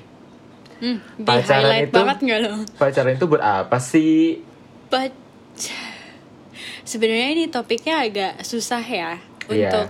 Hmm, 0.75 0.99
di 1.15 1.23
Pacaran 1.23 1.79
itu- 1.81 1.91
banget 1.91 2.17
enggak 2.21 2.39
lo? 2.43 2.53
Pacaran 2.75 3.11
itu 3.11 3.25
buat 3.25 3.39
apa 3.39 3.75
sih? 3.75 4.39
But 4.87 5.11
sebenarnya 6.83 7.29
ini 7.33 7.43
topiknya 7.47 8.03
agak 8.03 8.33
susah 8.39 8.79
ya 8.79 9.19
Iya. 9.47 9.71
untuk 9.71 9.87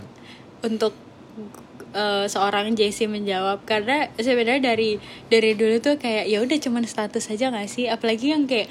untuk 0.63 0.93
eh, 1.95 2.25
seorang 2.27 2.75
Jessie 2.75 3.07
menjawab. 3.07 3.63
Karena 3.63 4.11
sebenarnya 4.19 4.75
dari 4.75 4.99
dari 5.31 5.55
dulu 5.55 5.79
tuh 5.79 5.95
kayak 5.95 6.27
ya 6.27 6.43
udah 6.43 6.57
cuman 6.59 6.83
status 6.83 7.31
aja 7.31 7.49
gak 7.49 7.71
sih? 7.71 7.87
Apalagi 7.87 8.35
yang 8.35 8.45
kayak 8.45 8.67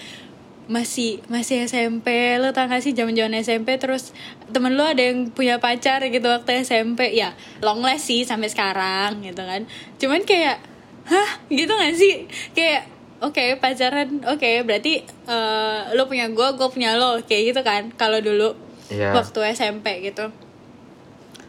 masih 0.64 1.21
masih 1.28 1.69
SMP 1.69 2.40
lo 2.40 2.57
tau 2.57 2.64
gak 2.64 2.81
sih 2.81 2.97
zaman 2.97 3.12
zaman 3.12 3.37
SMP 3.37 3.76
terus 3.76 4.16
temen 4.49 4.81
lo 4.81 4.88
ada 4.88 5.04
yang 5.04 5.28
punya 5.28 5.61
pacar 5.61 6.00
gitu 6.00 6.25
waktu 6.25 6.64
SMP 6.64 7.12
ya 7.12 7.37
long 7.61 7.85
last 7.85 8.09
sih 8.09 8.25
sampai 8.25 8.49
sekarang 8.49 9.21
gitu 9.21 9.40
kan. 9.45 9.64
Cuman 10.00 10.25
kayak 10.25 10.61
hah? 11.09 11.31
Gitu 11.49 11.69
gak 11.69 11.95
sih? 11.97 12.25
Kayak 12.57 12.88
oke 13.21 13.61
pacaran. 13.61 14.25
Oke 14.28 14.64
berarti 14.64 15.04
eh, 15.04 15.81
lo 15.93 16.09
punya 16.09 16.28
gue 16.33 16.49
gue 16.57 16.69
punya 16.69 16.97
lo. 16.97 17.21
Kayak 17.25 17.43
gitu 17.52 17.61
kan 17.64 17.83
kalau 17.97 18.21
dulu 18.21 18.52
Iya. 18.93 19.16
waktu 19.16 19.40
SMP 19.57 20.04
gitu. 20.04 20.28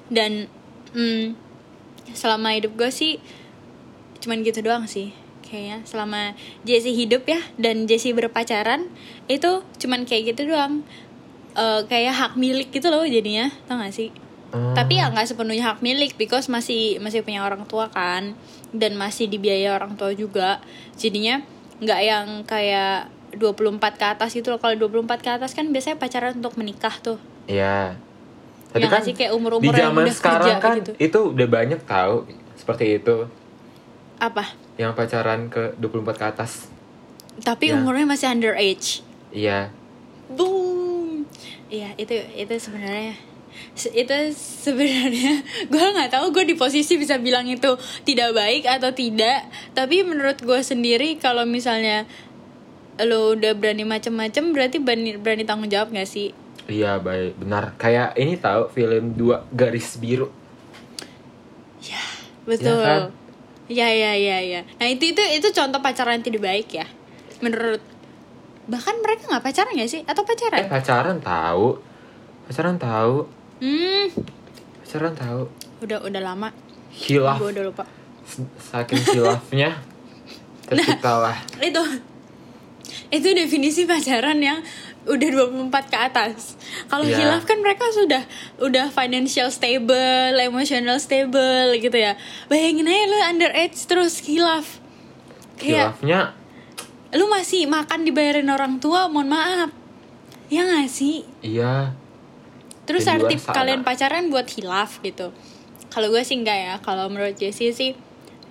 Dan 0.08 0.48
hmm, 0.96 1.36
selama 2.14 2.54
hidup 2.54 2.76
gue 2.78 2.92
sih 2.94 3.18
cuman 4.22 4.42
gitu 4.46 4.62
doang 4.66 4.86
sih 4.86 5.16
kayaknya. 5.46 5.86
Selama 5.86 6.34
Jessie 6.66 6.98
hidup 6.98 7.24
ya 7.30 7.40
dan 7.56 7.86
Jessie 7.86 8.12
berpacaran 8.12 8.90
itu 9.30 9.62
cuman 9.82 10.04
kayak 10.04 10.36
gitu 10.36 10.52
doang. 10.52 10.82
Eh, 11.56 11.82
kayak 11.88 12.14
hak 12.14 12.34
milik 12.36 12.70
gitu 12.76 12.92
loh 12.92 13.08
jadinya 13.08 13.48
tau 13.70 13.80
gak 13.80 13.96
sih? 13.96 14.12
Hmm. 14.56 14.72
tapi 14.72 14.96
ya 15.02 15.12
nggak 15.12 15.28
sepenuhnya 15.28 15.76
hak 15.76 15.84
milik 15.84 16.16
because 16.16 16.48
masih 16.48 16.96
masih 17.04 17.28
punya 17.28 17.44
orang 17.44 17.68
tua 17.68 17.92
kan 17.92 18.40
dan 18.72 18.96
masih 18.96 19.28
dibiayai 19.28 19.68
orang 19.68 20.00
tua 20.00 20.16
juga. 20.16 20.64
Jadinya 20.96 21.44
nggak 21.84 22.00
yang 22.00 22.28
kayak 22.48 23.12
24 23.36 24.00
ke 24.00 24.06
atas 24.06 24.32
gitu 24.32 24.56
loh. 24.56 24.60
Kalau 24.64 24.80
24 24.80 25.20
ke 25.20 25.30
atas 25.32 25.52
kan 25.52 25.68
biasanya 25.76 26.00
pacaran 26.00 26.40
untuk 26.40 26.56
menikah 26.56 26.96
tuh. 27.04 27.20
Iya. 27.52 28.00
Tapi 28.76 28.82
Ya 28.82 28.90
kan 28.90 29.02
sih, 29.02 29.16
kayak 29.16 29.32
umur-umur 29.32 29.72
di 29.72 29.72
yang 29.74 29.96
zaman 29.96 30.04
sekarang 30.10 30.44
kerja 30.44 30.56
kan 30.60 30.76
gitu. 30.78 30.92
itu 30.98 31.20
udah 31.32 31.48
banyak 31.48 31.80
tahu 31.82 32.16
seperti 32.54 32.86
itu 32.98 33.24
apa 34.16 34.44
yang 34.76 34.92
pacaran 34.92 35.48
ke 35.48 35.72
24 35.78 35.88
ke 36.14 36.26
atas. 36.26 36.52
tapi 37.38 37.68
Ya. 37.68 37.76
umurnya 37.78 38.04
masih 38.06 38.28
underage 38.30 39.00
Iya. 39.30 39.72
boom 40.30 41.24
iya 41.68 41.96
itu 41.96 42.12
itu 42.34 42.52
sebenarnya 42.58 43.16
se- 43.74 43.92
itu 43.92 44.16
sebenarnya 44.36 45.40
gue 45.72 45.86
nggak 45.90 46.10
tahu 46.10 46.32
gue 46.32 46.44
di 46.46 46.56
posisi 46.56 46.96
bisa 46.96 47.16
bilang 47.18 47.44
itu 47.46 47.76
tidak 48.02 48.32
baik 48.32 48.64
atau 48.66 48.92
tidak 48.92 49.48
tapi 49.72 50.00
menurut 50.02 50.36
gue 50.38 50.60
sendiri 50.62 51.16
kalau 51.16 51.44
misalnya 51.44 52.04
lo 52.98 53.36
udah 53.36 53.52
berani 53.52 53.84
macem-macem 53.84 54.52
berarti 54.52 54.78
berani 54.78 55.16
berani 55.16 55.44
tanggung 55.44 55.68
jawab 55.68 55.92
gak 55.92 56.06
sih 56.06 56.32
Iya, 56.66 56.98
baik. 56.98 57.38
Benar. 57.38 57.78
Kayak 57.78 58.18
ini 58.18 58.36
tahu 58.36 58.70
film 58.70 59.14
dua 59.14 59.46
garis 59.50 59.98
biru. 59.98 60.30
betul 62.46 62.78
kan? 62.78 63.10
ya 63.66 63.90
ya 63.90 64.14
ya 64.14 64.38
ya 64.38 64.62
nah 64.78 64.86
itu 64.86 65.10
itu 65.10 65.22
itu 65.34 65.48
contoh 65.50 65.82
pacaran 65.82 66.22
yang 66.22 66.26
tidak 66.26 66.42
baik 66.46 66.70
ya 66.70 66.86
menurut 67.42 67.82
bahkan 68.70 68.94
mereka 69.02 69.26
nggak 69.30 69.42
pacaran 69.42 69.74
gak 69.74 69.90
sih 69.90 70.02
atau 70.06 70.22
Eh, 70.22 70.30
pacaran 70.30 70.64
pacaran 70.70 71.18
tahu. 71.22 71.68
Pacaran 72.46 72.78
tahu. 72.78 73.16
hmm 73.62 74.06
Pacaran 74.86 75.14
tahu. 75.18 75.42
udah 75.82 75.98
udah 76.02 76.22
lama 76.22 76.50
Hilaf. 76.94 77.42
gue 77.42 77.50
udah 77.52 77.66
lupa 77.66 77.84
Saking 78.58 79.02
hilafnya. 79.06 79.70
Terciptalah. 80.70 81.38
itu 81.62 81.82
itu 83.10 83.28
definisi 83.34 83.86
pacaran 83.86 84.38
yang 84.38 84.62
udah 85.06 85.30
24 85.30 85.94
ke 85.94 85.98
atas. 85.98 86.58
Kalau 86.90 87.06
Iya. 87.06 87.18
hilaf 87.22 87.46
kan 87.46 87.62
mereka 87.62 87.86
sudah 87.94 88.26
udah 88.58 88.90
financial 88.90 89.54
stable, 89.54 90.34
emotional 90.42 90.98
stable 90.98 91.78
gitu 91.78 91.94
ya. 91.94 92.18
Bayangin 92.50 92.90
aja 92.90 93.06
lu 93.06 93.18
underage 93.30 93.78
terus 93.86 94.22
hilaf. 94.26 94.82
Kayak 95.56 95.98
Hilafnya 96.02 96.22
lu 97.16 97.32
masih 97.32 97.64
makan 97.64 98.04
dibayarin 98.04 98.50
orang 98.52 98.76
tua, 98.82 99.08
mohon 99.08 99.32
maaf. 99.32 99.72
Ya 100.52 100.68
gak 100.68 100.92
sih? 100.92 101.24
iya. 101.40 101.96
Terus 102.86 103.10
arti 103.10 103.34
kalian 103.42 103.82
pacaran 103.82 104.30
buat 104.30 104.46
hilaf 104.46 105.02
gitu. 105.02 105.34
Kalau 105.90 106.12
gue 106.14 106.22
sih 106.22 106.38
enggak 106.38 106.60
ya. 106.60 106.74
Kalau 106.86 107.10
menurut 107.10 107.34
Jessie 107.34 107.74
sih 107.74 107.98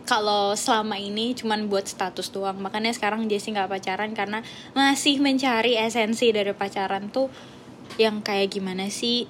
kalau 0.05 0.53
selama 0.53 1.01
ini 1.01 1.33
cuman 1.33 1.73
buat 1.73 1.89
status 1.89 2.29
doang. 2.29 2.61
Makanya 2.61 2.93
sekarang 2.93 3.25
Jessie 3.27 3.57
nggak 3.57 3.73
pacaran 3.73 4.13
karena 4.13 4.45
masih 4.77 5.19
mencari 5.21 5.81
esensi 5.81 6.29
dari 6.31 6.53
pacaran 6.53 7.09
tuh 7.09 7.33
yang 7.97 8.21
kayak 8.21 8.53
gimana 8.53 8.93
sih? 8.93 9.25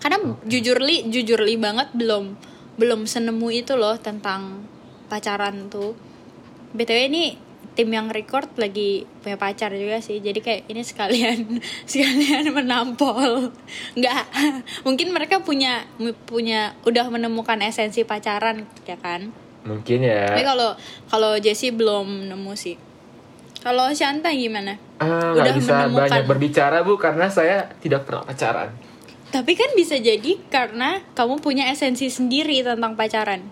Karena 0.00 0.20
jujur 0.48 0.80
li, 0.80 1.08
jujur 1.12 1.44
li 1.44 1.60
banget 1.60 1.92
belum 1.92 2.36
belum 2.80 3.04
senemu 3.04 3.48
itu 3.52 3.76
loh 3.76 4.00
tentang 4.00 4.64
pacaran 5.12 5.68
tuh. 5.68 5.92
BTW 6.72 6.98
ini 7.12 7.24
tim 7.78 7.94
yang 7.94 8.10
record 8.10 8.50
lagi 8.58 9.06
punya 9.22 9.38
pacar 9.38 9.70
juga 9.70 10.02
sih 10.02 10.18
jadi 10.18 10.34
kayak 10.42 10.62
ini 10.66 10.82
sekalian 10.82 11.62
sekalian 11.90 12.50
menampol 12.50 13.54
nggak 13.94 14.22
mungkin 14.86 15.14
mereka 15.14 15.46
punya 15.46 15.86
punya 16.26 16.74
udah 16.82 17.06
menemukan 17.06 17.62
esensi 17.62 18.02
pacaran 18.02 18.66
ya 18.82 18.98
kan 18.98 19.30
Mungkin 19.68 19.98
tapi 20.00 20.40
ya. 20.40 20.46
kalau 20.46 20.72
kalau 21.06 21.32
Jessie 21.36 21.70
belum 21.70 22.26
nemu 22.26 22.52
sih 22.54 22.80
Kalau 23.58 23.90
Shanta 23.90 24.30
gimana? 24.30 24.78
Ah, 24.96 25.34
Udah 25.34 25.52
bisa 25.52 25.84
menemukan. 25.84 26.06
banyak 26.06 26.24
berbicara 26.24 26.80
bu 26.80 26.94
karena 26.94 27.26
saya 27.26 27.66
tidak 27.78 28.06
pernah 28.06 28.22
pacaran. 28.22 28.70
Tapi 29.28 29.52
kan 29.52 29.74
bisa 29.74 29.98
jadi 29.98 30.38
karena 30.46 31.02
kamu 31.12 31.38
punya 31.38 31.66
esensi 31.66 32.06
sendiri 32.06 32.62
tentang 32.62 32.94
pacaran. 32.94 33.42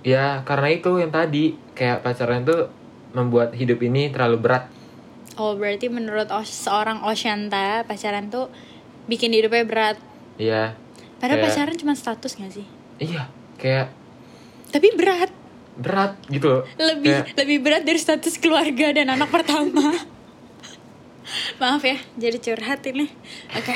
Ya 0.00 0.44
karena 0.44 0.68
itu 0.70 0.92
yang 0.96 1.08
tadi 1.08 1.56
kayak 1.72 2.00
pacaran 2.00 2.44
tuh 2.44 2.68
membuat 3.10 3.50
hidup 3.52 3.80
ini 3.80 4.08
terlalu 4.08 4.38
berat. 4.38 4.68
Oh, 5.34 5.56
berarti 5.56 5.88
menurut 5.88 6.28
seorang 6.44 7.00
Oshanta, 7.00 7.82
pacaran 7.84 8.28
tuh 8.28 8.52
bikin 9.06 9.32
hidupnya 9.32 9.64
berat. 9.64 9.96
Iya. 10.36 10.76
Padahal 11.16 11.40
Kayak- 11.40 11.48
pacaran 11.50 11.76
cuma 11.76 11.94
status 11.96 12.36
gak 12.36 12.52
sih? 12.52 12.66
Iya 12.96 13.24
kayak 13.56 13.88
Tapi 14.68 14.88
berat. 14.94 15.32
Berat 15.80 16.20
gitu 16.28 16.46
loh. 16.46 16.62
Lebih 16.76 17.24
Kayak- 17.24 17.36
lebih 17.40 17.58
berat 17.64 17.82
dari 17.88 17.96
status 17.96 18.36
keluarga 18.36 18.92
dan 18.92 19.08
anak 19.08 19.32
pertama. 19.32 19.96
Maaf 21.56 21.80
ya, 21.86 21.96
jadi 22.20 22.36
curhat 22.36 22.84
ini. 22.84 23.08
Oke. 23.56 23.74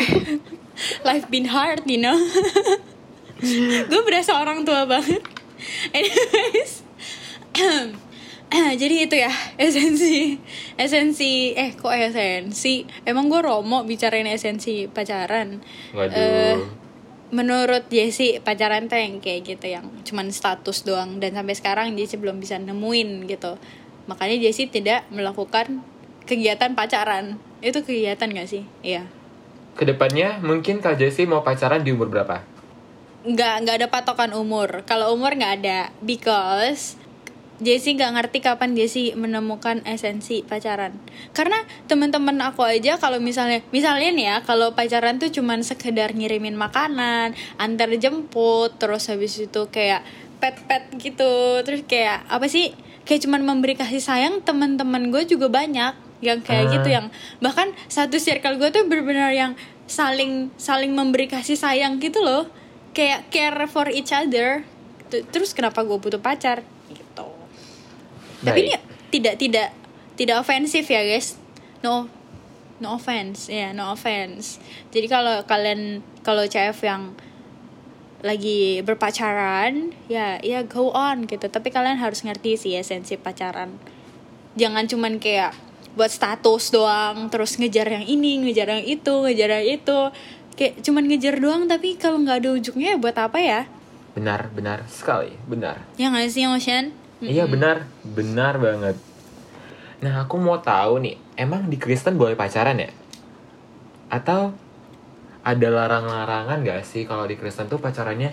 Life 1.07 1.31
been 1.31 1.49
hard, 1.49 1.87
you 1.87 2.03
know. 2.03 2.19
Gue 3.89 4.03
berasa 4.05 4.37
orang 4.37 4.67
tua 4.67 4.85
banget. 4.85 5.23
Anyways. 5.97 6.83
jadi 8.55 8.95
itu 9.07 9.17
ya 9.19 9.31
esensi 9.59 10.39
esensi 10.79 11.55
eh 11.59 11.75
kok 11.75 11.91
esensi 11.91 12.87
emang 13.03 13.27
gue 13.27 13.43
romo 13.43 13.83
bicarain 13.83 14.27
esensi 14.27 14.87
pacaran 14.87 15.59
Waduh. 15.91 16.15
Eh, 16.15 16.57
menurut 17.33 17.89
Jesse 17.89 18.43
pacaran 18.43 18.91
tuh 18.91 19.01
yang 19.01 19.23
kayak 19.23 19.41
gitu 19.47 19.67
yang 19.71 19.87
cuman 20.05 20.29
status 20.35 20.85
doang. 20.85 21.23
Dan 21.23 21.39
sampai 21.39 21.55
sekarang 21.57 21.87
Jesse 21.97 22.21
belum 22.21 22.43
bisa 22.43 22.61
nemuin 22.61 23.29
gitu. 23.31 23.57
Makanya 24.11 24.37
Jesse 24.43 24.69
tidak 24.69 25.09
melakukan 25.09 25.81
kegiatan 26.29 26.77
pacaran. 26.77 27.41
Itu 27.65 27.81
kegiatan 27.87 28.29
gak 28.29 28.49
sih? 28.49 28.69
Iya. 28.85 29.09
Ke 29.75 29.89
depannya 29.89 30.43
mungkin 30.45 30.85
Kak 30.85 31.01
Jessie 31.01 31.25
mau 31.25 31.41
pacaran 31.41 31.81
di 31.81 31.91
umur 31.91 32.13
berapa? 32.13 32.55
nggak 33.25 33.55
nggak 33.65 33.77
ada 33.81 33.89
patokan 33.89 34.37
umur. 34.37 34.85
Kalau 34.85 35.17
umur 35.17 35.33
nggak 35.33 35.65
ada. 35.65 35.89
Because 36.05 37.01
Jesse 37.63 37.95
nggak 37.95 38.19
ngerti 38.19 38.39
kapan 38.43 38.75
Jesse 38.75 39.15
menemukan 39.15 39.79
esensi 39.87 40.43
pacaran. 40.43 40.91
Karena 41.31 41.63
teman-teman 41.87 42.35
aku 42.43 42.67
aja 42.67 42.99
kalau 42.99 43.23
misalnya 43.23 43.63
misalnya 43.71 44.11
nih 44.11 44.27
ya 44.27 44.37
kalau 44.43 44.75
pacaran 44.75 45.23
tuh 45.23 45.31
cuman 45.31 45.63
sekedar 45.63 46.11
ngirimin 46.19 46.59
makanan 46.59 47.39
antar 47.63 47.95
jemput 47.95 48.75
terus 48.83 49.07
habis 49.07 49.39
itu 49.39 49.71
kayak 49.71 50.03
pet 50.43 50.59
pet 50.67 50.83
gitu. 50.99 51.63
Terus 51.63 51.87
kayak 51.87 52.27
apa 52.27 52.51
sih? 52.51 52.75
Kayak 53.07 53.31
cuman 53.31 53.47
memberi 53.47 53.79
kasih 53.79 54.03
sayang 54.03 54.43
teman-teman 54.43 55.15
gue 55.15 55.23
juga 55.23 55.47
banyak 55.47 55.95
yang 56.27 56.43
kayak 56.43 56.67
Ah. 56.67 56.73
gitu 56.75 56.89
yang 56.91 57.07
bahkan 57.39 57.71
satu 57.87 58.19
circle 58.19 58.59
gue 58.59 58.75
tuh 58.75 58.83
benar-benar 58.89 59.31
yang 59.31 59.55
saling 59.87 60.51
saling 60.59 60.91
memberi 60.91 61.31
kasih 61.31 61.55
sayang 61.55 62.03
gitu 62.03 62.19
loh. 62.19 62.51
Kayak 62.99 63.31
care 63.31 63.63
for 63.71 63.87
each 63.95 64.11
other. 64.11 64.67
Terus 65.31 65.55
kenapa 65.55 65.87
gue 65.87 65.95
butuh 65.95 66.19
pacar 66.19 66.67
tapi 68.45 68.61
ini 68.69 68.77
tidak 69.11 69.35
tidak 69.41 69.69
tidak 70.15 70.37
ofensif 70.41 70.87
ya 70.87 71.03
guys. 71.03 71.39
No 71.83 72.07
no 72.79 72.99
offense. 72.99 73.51
Ya 73.51 73.75
no 73.75 73.95
offense. 73.95 74.59
Jadi 74.95 75.07
kalau 75.11 75.43
kalian 75.47 76.05
kalau 76.23 76.47
CF 76.47 76.79
yang 76.85 77.15
lagi 78.25 78.81
berpacaran 78.81 79.93
ya 80.09 80.41
ya 80.41 80.65
go 80.65 80.91
on 80.95 81.29
gitu. 81.29 81.47
Tapi 81.51 81.69
kalian 81.69 82.01
harus 82.01 82.25
ngerti 82.25 82.57
sih 82.57 82.73
esensi 82.79 83.19
pacaran. 83.21 83.77
Jangan 84.55 84.87
cuman 84.87 85.19
kayak 85.19 85.53
buat 85.95 86.11
status 86.11 86.75
doang 86.75 87.31
terus 87.31 87.55
ngejar 87.55 87.87
yang 87.87 88.03
ini 88.03 88.43
ngejar 88.43 88.71
yang 88.71 88.85
itu 88.87 89.15
ngejar 89.25 89.51
yang 89.61 89.67
itu. 89.79 90.01
Kayak 90.55 90.87
cuman 90.87 91.05
ngejar 91.11 91.35
doang 91.43 91.63
tapi 91.67 91.99
kalau 91.99 92.23
nggak 92.23 92.39
ada 92.39 92.51
ujungnya 92.55 92.95
ya 92.95 92.99
buat 92.99 93.17
apa 93.19 93.39
ya? 93.43 93.63
Benar, 94.15 94.47
benar 94.55 94.87
sekali, 94.87 95.35
benar. 95.51 95.83
ya 95.99 96.07
nggak 96.07 96.31
sih 96.31 96.47
Ocean 96.47 96.95
Iya 97.23 97.47
benar, 97.47 97.87
benar 98.03 98.59
banget. 98.59 98.97
Nah 100.03 100.27
aku 100.27 100.37
mau 100.41 100.59
tahu 100.59 100.99
nih, 101.05 101.17
emang 101.39 101.71
di 101.71 101.79
Kristen 101.79 102.19
boleh 102.19 102.35
pacaran 102.35 102.81
ya? 102.81 102.91
Atau 104.11 104.55
ada 105.45 105.69
larang-larangan 105.69 106.65
gak 106.65 106.83
sih 106.83 107.05
kalau 107.05 107.29
di 107.29 107.37
Kristen 107.37 107.69
tuh 107.69 107.79
pacarannya 107.79 108.33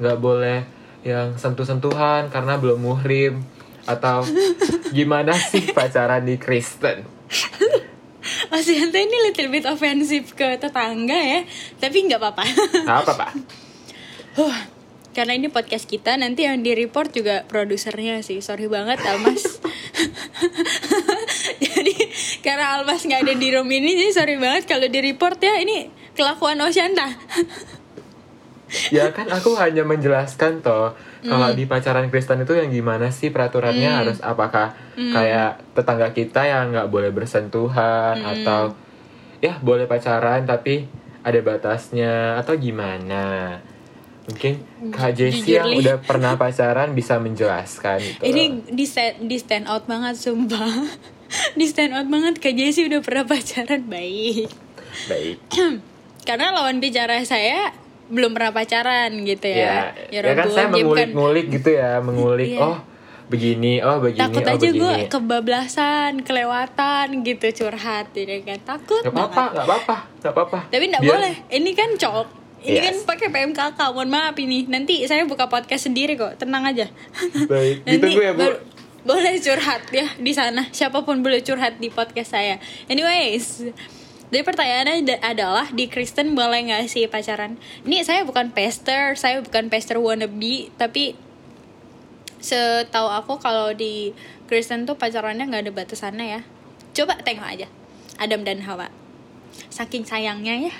nggak 0.00 0.18
boleh 0.20 0.64
yang 1.04 1.36
sentuh-sentuhan 1.40 2.28
karena 2.30 2.56
belum 2.56 2.80
muhrim? 2.80 3.42
Atau 3.88 4.22
gimana 4.96 5.34
sih 5.34 5.72
pacaran 5.72 6.24
di 6.24 6.38
Kristen? 6.38 7.04
Ocean 8.50 8.90
tuh 8.90 9.00
ini 9.00 9.16
little 9.30 9.50
bit 9.50 9.64
offensive 9.66 10.34
ke 10.34 10.58
tetangga 10.58 11.14
ya 11.14 11.40
tapi 11.78 12.02
nggak 12.10 12.18
apa-apa 12.18 12.44
apa 12.82 13.12
pak? 13.14 13.30
Huh, 14.34 14.56
karena 15.10 15.34
ini 15.34 15.50
podcast 15.50 15.90
kita 15.90 16.14
nanti 16.14 16.46
yang 16.46 16.62
di 16.62 16.70
report 16.74 17.10
juga 17.10 17.42
produsernya 17.46 18.22
sih. 18.22 18.38
Sorry 18.38 18.70
banget 18.70 19.02
Almas. 19.02 19.42
Jadi 21.64 21.94
karena 22.46 22.78
Almas 22.78 23.02
nggak 23.02 23.26
ada 23.26 23.34
di 23.34 23.48
room 23.52 23.68
ini 23.68 23.98
jadi 23.98 24.12
sorry 24.14 24.36
banget 24.38 24.70
kalau 24.70 24.86
di 24.86 25.00
report 25.02 25.42
ya. 25.42 25.58
Ini 25.60 25.90
kelakuan 26.14 26.60
Oceanta 26.60 27.08
Ya 28.94 29.10
kan 29.10 29.26
aku 29.26 29.58
hanya 29.58 29.82
menjelaskan 29.82 30.62
toh 30.62 30.94
kalau 31.26 31.50
di 31.58 31.66
pacaran 31.66 32.06
Kristen 32.06 32.46
itu 32.46 32.54
yang 32.54 32.70
gimana 32.70 33.10
sih 33.10 33.34
peraturannya 33.34 33.90
harus 33.90 34.22
apakah 34.22 34.78
kayak 34.94 35.58
tetangga 35.74 36.14
kita 36.14 36.46
yang 36.46 36.70
nggak 36.70 36.86
boleh 36.86 37.10
bersentuhan 37.10 38.22
atau 38.22 38.78
ya 39.42 39.58
boleh 39.58 39.90
pacaran 39.90 40.46
tapi 40.46 40.86
ada 41.26 41.40
batasnya 41.42 42.38
atau 42.38 42.54
gimana 42.54 43.58
mungkin 44.30 44.54
Kak 44.88 45.10
Jessie 45.12 45.58
yang 45.58 45.74
udah 45.74 45.98
pernah 45.98 46.34
pacaran 46.34 46.94
bisa 46.94 47.18
menjelaskan 47.18 47.98
gitu 47.98 48.22
ini 48.22 48.42
di 48.64 48.86
stand, 48.86 49.26
di 49.26 49.36
stand 49.36 49.66
out 49.66 49.84
banget 49.84 50.14
sumpah. 50.14 50.70
Di 51.54 51.62
stand 51.62 51.94
out 51.94 52.06
banget 52.06 52.38
Kak 52.38 52.54
Jessie 52.54 52.86
udah 52.86 52.98
pernah 53.00 53.22
pacaran. 53.22 53.86
Baik. 53.86 54.50
Baik. 55.06 55.38
Karena 56.26 56.50
lawan 56.50 56.78
bicara 56.78 57.22
saya 57.22 57.70
belum 58.06 58.34
pernah 58.34 58.50
pacaran 58.50 59.14
gitu 59.22 59.46
ya. 59.46 59.94
Ya 60.10 60.26
ya, 60.26 60.34
kan 60.34 60.50
saya 60.50 60.66
Jim 60.66 60.90
kan- 60.90 61.14
mengulik-ngulik 61.14 61.46
gitu 61.52 61.70
ya 61.70 62.02
mengulik 62.02 62.58
Iya. 62.58 62.66
oh 62.66 62.76
begini 63.30 63.78
oh 63.78 64.02
begini 64.02 64.18
takut 64.18 64.42
oh 64.42 64.50
aja 64.58 64.68
gue 64.74 64.94
kebablasan 65.06 66.12
kelewatan 66.26 67.22
gitu 67.22 67.46
curhat 67.62 68.10
jadi 68.10 68.42
kan. 68.42 68.58
Takut 68.66 69.06
Gak 69.06 69.14
apa-apa, 69.14 69.30
banget. 69.30 69.54
gak 69.54 69.64
apa-apa, 69.70 69.96
apa-apa. 70.26 70.58
tapi 70.66 70.84
nggak 70.90 71.02
boleh. 71.04 71.34
Ini 71.46 71.70
kan 71.72 71.90
cok 71.94 72.26
ini 72.60 72.76
Yes. 72.76 72.84
kan 73.02 73.16
pakai 73.16 73.28
PMKK 73.28 73.80
mohon 73.90 74.08
maaf 74.08 74.36
ini 74.36 74.64
nanti 74.64 75.00
saya 75.04 75.24
buka 75.24 75.46
podcast 75.46 75.88
sendiri 75.88 76.14
kok 76.14 76.36
tenang 76.36 76.64
aja 76.64 76.86
Baik, 77.48 77.82
nanti 77.88 77.96
ditunggu 77.96 78.20
ya 78.20 78.32
bu. 78.32 78.48
boleh 79.00 79.34
curhat 79.36 79.88
ya 79.88 80.06
di 80.16 80.32
sana 80.32 80.68
siapa 80.68 81.00
pun 81.00 81.24
boleh 81.24 81.40
curhat 81.40 81.80
di 81.80 81.88
podcast 81.88 82.32
saya 82.32 82.60
anyways 82.84 83.64
jadi 84.30 84.46
pertanyaannya 84.46 84.96
da- 85.02 85.22
adalah 85.26 85.66
di 85.68 85.90
Kristen 85.90 86.38
boleh 86.38 86.62
nggak 86.62 86.86
sih 86.86 87.10
pacaran? 87.10 87.58
Ini 87.82 88.06
saya 88.06 88.22
bukan 88.22 88.54
pastor, 88.54 89.18
saya 89.18 89.42
bukan 89.42 89.66
pastor 89.66 89.98
wannabe, 89.98 90.70
tapi 90.78 91.18
setahu 92.38 93.10
aku 93.10 93.42
kalau 93.42 93.74
di 93.74 94.14
Kristen 94.46 94.86
tuh 94.86 94.94
pacarannya 94.94 95.50
nggak 95.50 95.62
ada 95.66 95.72
batasannya 95.74 96.26
ya. 96.30 96.40
Coba 96.94 97.18
tengok 97.18 97.42
aja 97.42 97.66
Adam 98.22 98.46
dan 98.46 98.62
Hawa. 98.62 98.86
Saking 99.66 100.06
sayangnya 100.06 100.70
ya, 100.70 100.74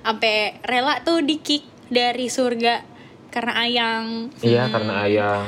sampai 0.00 0.58
rela 0.64 1.00
tuh 1.04 1.20
di 1.24 1.40
kick 1.40 1.64
dari 1.90 2.30
surga 2.30 2.82
karena 3.30 3.52
ayang. 3.62 4.06
Iya, 4.42 4.66
karena 4.68 4.92
ayang. 5.06 5.44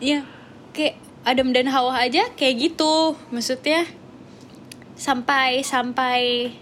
Iya, 0.00 0.20
kayak 0.76 0.96
Adam 1.22 1.54
dan 1.54 1.70
Hawa 1.70 2.02
aja 2.02 2.28
kayak 2.34 2.72
gitu. 2.72 3.16
Maksudnya 3.30 3.86
sampai 4.98 5.64
sampai 5.64 6.52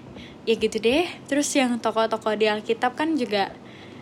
ya 0.45 0.55
gitu 0.57 0.79
deh. 0.81 1.07
Terus 1.27 1.51
yang 1.57 1.79
tokoh-tokoh 1.83 2.37
di 2.39 2.47
Alkitab 2.47 2.97
kan 2.97 3.17
juga 3.19 3.53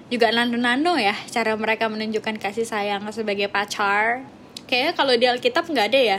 juga 0.09 0.33
nano-nano 0.33 0.97
ya 0.97 1.13
cara 1.29 1.53
mereka 1.53 1.85
menunjukkan 1.93 2.41
kasih 2.41 2.65
sayang 2.65 3.05
sebagai 3.13 3.53
pacar. 3.53 4.25
Kayaknya 4.69 4.93
kalau 4.97 5.15
di 5.17 5.27
Alkitab 5.29 5.65
nggak 5.69 5.87
ada 5.93 6.01
ya 6.01 6.19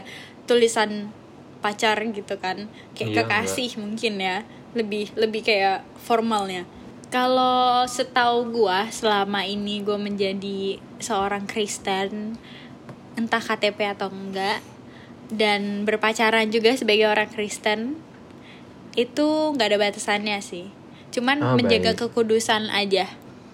tulisan 0.49 1.13
pacar 1.61 2.01
gitu 2.01 2.37
kan. 2.41 2.69
Kayak 2.97 3.09
Iya, 3.09 3.17
kekasih 3.25 3.69
mungkin 3.81 4.13
ya. 4.21 4.45
Lebih 4.73 5.13
lebih 5.17 5.41
kayak 5.41 5.81
formalnya. 5.97 6.65
Kalau 7.09 7.89
setahu 7.89 8.53
gua 8.53 8.85
selama 8.93 9.41
ini 9.45 9.81
gua 9.81 9.97
menjadi 9.97 10.77
seorang 11.01 11.49
Kristen 11.49 12.37
entah 13.17 13.41
KTP 13.41 13.97
atau 13.97 14.13
enggak 14.13 14.61
dan 15.29 15.85
berpacaran 15.85 16.49
juga 16.49 16.73
sebagai 16.73 17.05
orang 17.05 17.29
Kristen 17.29 17.97
itu 18.97 19.27
nggak 19.53 19.69
ada 19.69 19.77
batasannya 19.77 20.37
sih 20.41 20.69
cuman 21.09 21.37
Oh, 21.41 21.53
menjaga 21.57 21.93
baik. 21.93 22.09
kekudusan 22.09 22.69
aja 22.69 23.05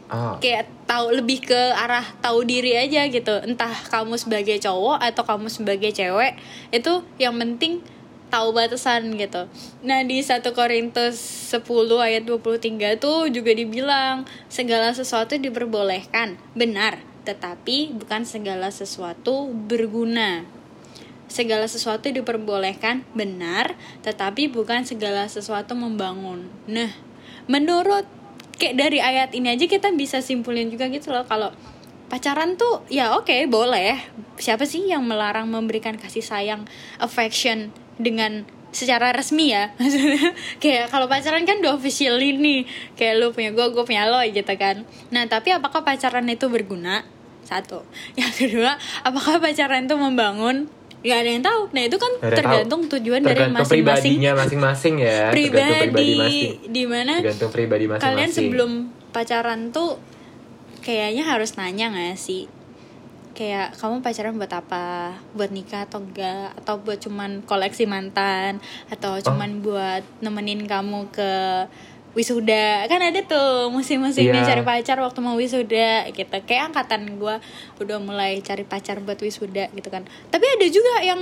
Oh, 0.06 0.38
kayak 0.38 0.69
tahu 0.86 1.17
lebih 1.17 1.41
ke 1.49 1.62
arah 1.73 2.06
tahu 2.21 2.45
diri 2.45 2.78
aja 2.78 3.10
gitu 3.10 3.41
entah 3.41 3.73
kamu 3.89 4.21
sebagai 4.21 4.62
cowok 4.62 5.01
atau 5.01 5.25
kamu 5.25 5.49
sebagai 5.49 5.89
cewek 5.89 6.38
itu 6.69 7.01
yang 7.17 7.34
penting 7.41 7.82
tahu 8.36 8.52
batasan 8.52 9.15
gitu. 9.15 9.48
Nah, 9.80 10.04
di 10.04 10.19
1 10.19 10.43
Korintus 10.52 11.15
10 11.56 11.63
ayat 12.04 12.28
23 12.28 13.00
tuh 13.00 13.32
juga 13.32 13.56
dibilang 13.56 14.28
segala 14.52 14.91
sesuatu 14.91 15.39
diperbolehkan. 15.39 16.36
Benar, 16.52 17.00
tetapi 17.24 17.95
bukan 17.95 18.28
segala 18.28 18.67
sesuatu 18.76 19.48
berguna. 19.56 20.43
Segala 21.32 21.65
sesuatu 21.71 22.12
diperbolehkan, 22.12 23.08
benar, 23.15 23.80
tetapi 24.04 24.52
bukan 24.52 24.84
segala 24.84 25.32
sesuatu 25.32 25.71
membangun. 25.74 26.52
Nah, 26.67 26.91
menurut 27.48 28.04
kayak 28.60 28.76
dari 28.76 29.00
ayat 29.00 29.32
ini 29.32 29.52
aja 29.52 29.65
kita 29.67 29.91
bisa 29.95 30.19
simpulin 30.19 30.71
juga 30.71 30.88
gitu 30.88 31.12
loh 31.12 31.28
kalau 31.28 31.52
pacaran 32.08 32.56
tuh 32.56 32.86
ya 32.91 33.18
oke 33.18 33.34
boleh. 33.50 33.98
Siapa 34.38 34.68
sih 34.68 34.86
yang 34.86 35.06
melarang 35.08 35.50
memberikan 35.50 35.96
kasih 35.98 36.22
sayang 36.22 36.68
affection 37.02 37.72
dengan 37.98 38.46
secara 38.76 39.15
resmi 39.15 39.56
ya? 39.56 39.72
Maksudnya 39.80 40.36
kayak 40.62 40.91
kalau 40.91 41.08
pacaran 41.08 41.48
kan 41.48 41.63
udah 41.63 41.74
official 41.80 42.20
ini 42.20 42.68
kayak 43.00 43.20
lu 43.22 43.32
punya 43.32 43.56
gue 43.56 43.65
gue 43.72 43.84
punya 43.84 44.06
lo 44.06 44.22
gitu 44.28 44.54
kan. 44.60 44.86
Nah 45.10 45.26
tapi 45.26 45.56
apakah 45.56 45.82
pacaran 45.82 46.28
itu 46.30 46.46
berguna? 46.52 47.08
Satu. 47.46 47.86
Yang 48.20 48.48
kedua 48.48 48.78
apakah 49.02 49.41
pacaran 49.41 49.88
itu 49.89 49.96
membangun? 49.98 50.70
Gak 51.06 51.22
ada 51.22 51.30
yang 51.38 51.46
tahu. 51.46 51.70
Nah 51.70 51.86
itu 51.86 51.98
kan 52.02 52.12
tergantung 52.18 52.89
tujuan 52.89 53.22
dari 53.22 53.46
masing-masing. 53.54 54.18
masing-masing 54.26 54.96
ya. 54.98 55.30
Tergantung 55.30 55.94
pribadi 55.94 56.02
pribadi 56.02 56.13
masing. 56.18 56.74
di 56.74 56.84
mana 56.89 57.13
tergantung 57.22 57.52
pribadi 57.54 57.86
masing-masing. 57.86 58.18
kalian 58.18 58.30
sebelum 58.34 58.72
pacaran 59.13 59.70
tuh 59.70 60.02
kayaknya 60.86 61.26
harus 61.26 61.58
nanya 61.58 61.89
gak 61.89 62.15
sih? 62.15 62.45
Kayak 63.36 63.76
kamu 63.76 64.00
pacaran 64.00 64.38
buat 64.39 64.54
apa? 64.54 65.17
Buat 65.36 65.52
nikah 65.52 65.84
atau 65.84 66.00
enggak? 66.00 66.56
Atau 66.56 66.80
buat 66.80 67.02
cuman 67.02 67.43
koleksi 67.43 67.84
mantan? 67.84 68.63
Atau 68.88 69.19
cuman 69.19 69.60
buat 69.60 70.06
nemenin 70.24 70.63
kamu 70.63 71.12
ke 71.12 71.32
wisuda? 72.15 72.88
Kan 72.88 73.04
ada 73.04 73.19
tuh 73.28 73.67
musim-musimnya 73.76 74.39
Iya. 74.39 74.50
cari 74.56 74.63
pacar 74.63 75.04
waktu 75.04 75.19
mau 75.19 75.36
wisuda 75.36 76.08
gitu. 76.15 76.38
Kayak 76.48 76.71
angkatan 76.71 77.19
gue 77.19 77.36
udah 77.84 77.98
mulai 78.00 78.39
cari 78.39 78.63
pacar 78.63 79.04
buat 79.04 79.19
wisuda 79.19 79.67
gitu 79.76 79.89
kan. 79.91 80.08
Tapi 80.32 80.45
ada 80.48 80.65
juga 80.71 80.93
yang 81.04 81.21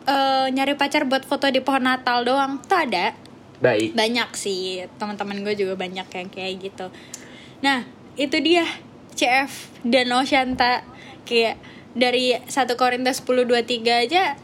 eh, 0.00 0.46
nyari 0.48 0.80
pacar 0.80 1.04
buat 1.04 1.28
foto 1.28 1.44
di 1.52 1.60
pohon 1.60 1.84
Natal 1.84 2.24
doang. 2.24 2.56
Tuh 2.64 2.88
ada. 2.88 3.12
Baik. 3.60 3.92
Banyak 3.92 4.32
sih. 4.32 4.88
Teman-teman 4.96 5.44
gue 5.44 5.52
juga 5.52 5.76
banyak 5.76 6.08
yang 6.08 6.28
kayak 6.32 6.54
gitu. 6.56 6.88
Nah 7.60 7.84
itu 8.16 8.40
dia 8.40 8.64
CF 9.20 9.52
dan 9.84 10.08
Oshanta. 10.16 10.80
Kayak 11.28 11.60
dari 11.92 12.32
1 12.32 12.48
Korintus 12.80 13.20
10 13.20 13.44
23 13.44 14.04
aja 14.08 14.40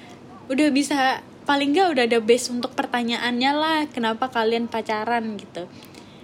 udah 0.46 0.68
bisa 0.70 1.24
paling 1.46 1.74
nggak 1.74 1.88
udah 1.94 2.04
ada 2.10 2.18
base 2.18 2.50
untuk 2.50 2.74
pertanyaannya 2.74 3.52
lah 3.54 3.78
kenapa 3.90 4.28
kalian 4.28 4.66
pacaran 4.66 5.38
gitu. 5.38 5.70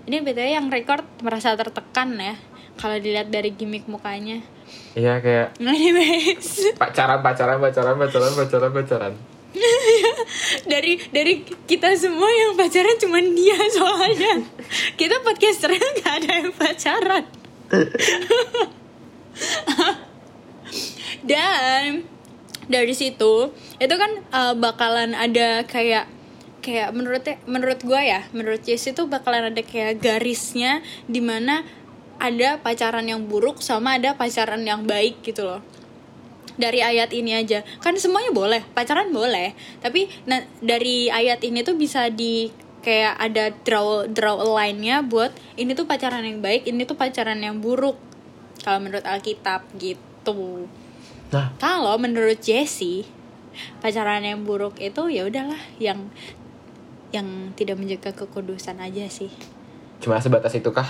Ini 0.03 0.19
btw 0.27 0.59
yang 0.59 0.67
record 0.67 1.07
merasa 1.23 1.55
tertekan 1.55 2.19
ya 2.19 2.35
kalau 2.75 2.99
dilihat 2.99 3.31
dari 3.31 3.55
gimmick 3.55 3.87
mukanya. 3.87 4.43
Iya 4.99 5.23
kayak 5.23 5.59
pacaran 6.83 7.23
pacaran 7.23 7.59
pacaran 7.63 7.97
pacaran 7.97 8.33
pacaran 8.35 8.73
pacaran. 8.75 9.15
Dari 10.73 10.97
dari 11.13 11.45
kita 11.45 11.93
semua 11.93 12.25
yang 12.25 12.57
pacaran 12.57 12.97
cuman 12.97 13.37
dia 13.37 13.61
soalnya. 13.69 14.41
Kita 15.01 15.21
podcasternya 15.21 15.89
nggak 16.01 16.15
ada 16.25 16.31
yang 16.41 16.53
pacaran 16.57 17.42
dan 21.31 22.05
dari 22.69 22.95
situ 22.95 23.51
itu 23.81 23.95
kan 23.97 24.11
uh, 24.31 24.55
bakalan 24.55 25.17
ada 25.17 25.65
kayak 25.67 26.07
kayak 26.63 26.95
menurut 26.95 27.27
menurut 27.45 27.83
gue 27.83 28.01
ya 28.01 28.23
menurut 28.31 28.63
Jesse 28.63 28.95
itu 28.95 29.11
bakalan 29.11 29.51
ada 29.51 29.63
kayak 29.67 29.99
garisnya 29.99 30.79
di 31.11 31.19
mana 31.19 31.67
ada 32.23 32.63
pacaran 32.63 33.03
yang 33.03 33.27
buruk 33.27 33.59
sama 33.59 33.99
ada 33.99 34.15
pacaran 34.15 34.63
yang 34.63 34.87
baik 34.87 35.27
gitu 35.27 35.43
loh. 35.43 35.59
Dari 36.55 36.79
ayat 36.79 37.11
ini 37.11 37.35
aja. 37.35 37.67
Kan 37.83 37.99
semuanya 37.99 38.31
boleh 38.31 38.63
pacaran 38.79 39.11
boleh. 39.11 39.59
Tapi 39.83 40.07
nah, 40.31 40.39
dari 40.63 41.11
ayat 41.11 41.43
ini 41.43 41.67
tuh 41.67 41.75
bisa 41.75 42.07
di 42.15 42.47
kayak 42.83 43.15
ada 43.17 43.55
draw 43.63 44.05
draw 44.11 44.43
line-nya 44.43 45.07
buat 45.07 45.31
ini 45.55 45.73
tuh 45.73 45.87
pacaran 45.87 46.27
yang 46.27 46.43
baik 46.43 46.67
ini 46.67 46.83
tuh 46.83 46.99
pacaran 46.99 47.39
yang 47.39 47.63
buruk. 47.63 47.97
Kalau 48.63 48.79
menurut 48.83 49.07
Alkitab 49.07 49.67
gitu. 49.79 50.67
Nah. 51.33 51.55
Kalau 51.57 51.97
menurut 51.97 52.39
Jesse 52.43 53.07
pacaran 53.81 54.27
yang 54.27 54.43
buruk 54.43 54.77
itu 54.83 55.09
ya 55.09 55.25
udahlah 55.25 55.59
yang 55.79 56.11
yang 57.13 57.53
tidak 57.55 57.79
menjaga 57.79 58.13
kekudusan 58.13 58.83
aja 58.83 59.07
sih. 59.09 59.31
Cuma 60.03 60.19
sebatas 60.19 60.53
itu 60.59 60.69
kah 60.75 60.89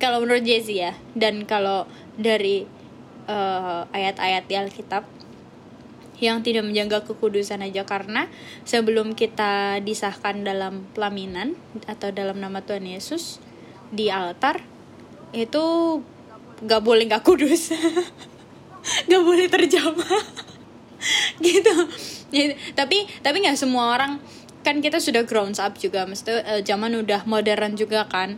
kalau 0.00 0.24
menurut 0.24 0.42
Jesse 0.42 0.80
ya 0.80 0.96
dan 1.12 1.44
kalau 1.44 1.84
dari 2.16 2.64
eh, 3.28 3.82
ayat-ayat 3.92 4.48
di 4.48 4.54
Alkitab 4.56 5.04
yang 6.20 6.44
tidak 6.44 6.68
menjaga 6.68 7.02
kekudusan 7.02 7.64
aja. 7.64 7.88
Karena 7.88 8.28
sebelum 8.68 9.16
kita 9.16 9.80
disahkan 9.80 10.44
dalam 10.44 10.86
pelaminan 10.92 11.56
atau 11.88 12.12
dalam 12.12 12.38
nama 12.38 12.60
Tuhan 12.60 12.84
Yesus 12.84 13.40
di 13.90 14.12
altar 14.12 14.62
itu 15.32 15.64
gak 16.62 16.82
boleh 16.84 17.08
gak 17.08 17.24
kudus. 17.24 17.72
Gak 19.10 19.22
boleh 19.24 19.48
terjamah. 19.48 20.24
Gitu. 21.44 21.74
Ya, 22.30 22.52
tapi 22.76 23.08
tapi 23.24 23.40
nggak 23.40 23.56
semua 23.56 23.96
orang 23.96 24.20
kan 24.60 24.84
kita 24.84 25.00
sudah 25.00 25.24
grown 25.24 25.56
up 25.56 25.76
juga. 25.80 26.04
Mesti 26.04 26.30
eh, 26.44 26.60
zaman 26.60 26.92
udah 27.00 27.24
modern 27.24 27.74
juga 27.74 28.04
kan. 28.04 28.36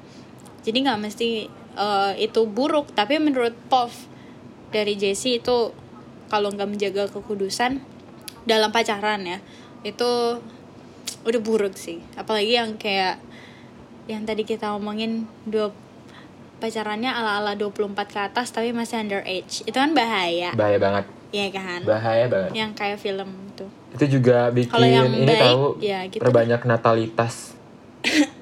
Jadi 0.63 0.87
nggak 0.87 1.01
mesti 1.03 1.31
eh, 1.77 2.13
itu 2.23 2.43
buruk. 2.47 2.95
Tapi 2.95 3.19
menurut 3.19 3.55
Pov 3.67 3.91
dari 4.71 4.95
Jesse 4.97 5.43
itu 5.43 5.75
kalau 6.33 6.49
nggak 6.49 6.65
menjaga 6.65 7.13
kekudusan 7.13 7.85
dalam 8.49 8.73
pacaran 8.73 9.21
ya 9.21 9.39
itu 9.85 10.41
udah 11.29 11.41
buruk 11.45 11.77
sih. 11.77 12.01
Apalagi 12.17 12.57
yang 12.57 12.81
kayak 12.81 13.21
yang 14.09 14.25
tadi 14.25 14.49
kita 14.49 14.73
omongin 14.75 15.29
dua 15.47 15.71
pacarannya 16.59 17.11
ala-ala 17.11 17.59
24 17.59 17.95
ke 18.07 18.19
atas 18.23 18.55
tapi 18.55 18.71
masih 18.71 19.03
underage 19.03 19.67
itu 19.67 19.77
kan 19.77 19.93
bahaya. 19.93 20.55
Bahaya 20.55 20.79
banget. 20.81 21.05
Iya 21.35 21.47
kan? 21.53 21.81
Bahaya 21.85 22.27
banget. 22.31 22.51
Yang 22.57 22.71
kayak 22.79 22.99
film 23.03 23.31
tuh. 23.59 23.71
Itu 23.93 24.19
juga 24.19 24.49
bikin 24.49 24.73
yang 24.81 25.11
ini 25.13 25.29
baik, 25.29 25.43
tahu 25.43 25.65
ya 25.83 26.01
gitu. 26.09 26.23
perbanyak 26.23 26.63
natalitas. 26.65 27.53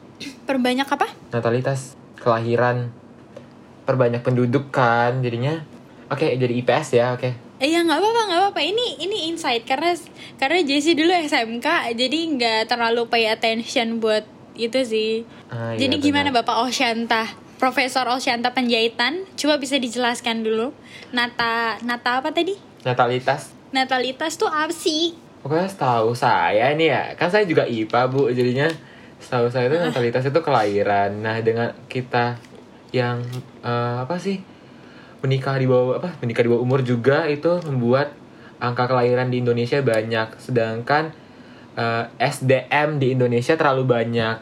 Perbanyak 0.48 0.88
apa? 0.88 1.08
Natalitas 1.32 1.96
kelahiran. 2.20 2.92
Perbanyak 3.88 4.20
penduduk 4.20 4.68
kan 4.68 5.24
jadinya. 5.24 5.64
Oke 6.12 6.28
jadi 6.36 6.52
IPS 6.60 6.88
ya 6.98 7.14
oke 7.14 7.49
Eh 7.60 7.68
ya 7.68 7.84
nggak 7.84 8.00
apa-apa 8.00 8.20
nggak 8.24 8.40
apa-apa 8.40 8.60
ini 8.64 8.96
ini 8.98 9.28
insight 9.28 9.68
karena 9.68 9.92
karena 10.34 10.64
Jessie 10.64 10.96
dulu 10.96 11.12
SMK 11.12 11.92
jadi 11.92 12.18
nggak 12.32 12.60
terlalu 12.66 13.04
pay 13.06 13.28
attention 13.28 14.00
buat 14.00 14.24
itu 14.56 14.80
sih. 14.80 15.12
Ah, 15.46 15.76
iya, 15.76 15.84
jadi 15.84 16.00
gimana. 16.00 16.32
Bapak 16.32 16.64
Oshanta, 16.64 17.28
Profesor 17.56 18.08
Oshanta 18.08 18.50
penjahitan? 18.50 19.28
Coba 19.36 19.56
bisa 19.56 19.76
dijelaskan 19.76 20.40
dulu. 20.40 20.72
Nata 21.12 21.76
nata 21.80 22.24
apa 22.24 22.32
tadi? 22.32 22.56
natalitas 22.80 23.52
Natalitas 23.70 24.34
tuh 24.34 24.48
apa 24.48 24.72
sih? 24.72 25.12
pokoknya 25.40 25.68
setahu 25.68 26.12
saya 26.12 26.72
ini 26.72 26.88
ya 26.88 27.16
kan 27.16 27.28
saya 27.28 27.44
juga 27.44 27.64
IPA 27.64 28.00
bu 28.08 28.28
jadinya 28.28 28.68
setahu 29.16 29.48
saya 29.48 29.68
itu 29.68 29.76
Ah. 29.76 29.88
natalitas 29.88 30.24
itu 30.24 30.36
kelahiran 30.36 31.16
nah 31.20 31.40
dengan 31.40 31.72
kita 31.88 32.36
yang 32.90 33.24
eh, 33.60 33.96
apa 34.00 34.16
sih 34.16 34.36
menikah 35.20 35.54
di 35.54 35.64
bawah 35.64 35.98
apa 35.98 36.16
menikah 36.18 36.40
di 36.40 36.50
bawah 36.50 36.60
umur 36.60 36.80
juga 36.80 37.24
itu 37.26 37.60
membuat 37.62 38.12
angka 38.56 38.84
kelahiran 38.86 39.28
di 39.28 39.40
Indonesia 39.40 39.78
banyak 39.78 40.36
sedangkan 40.36 41.12
eh, 41.74 42.04
SDM 42.18 42.96
di 42.96 43.12
Indonesia 43.12 43.54
terlalu 43.54 43.84
banyak 43.86 44.36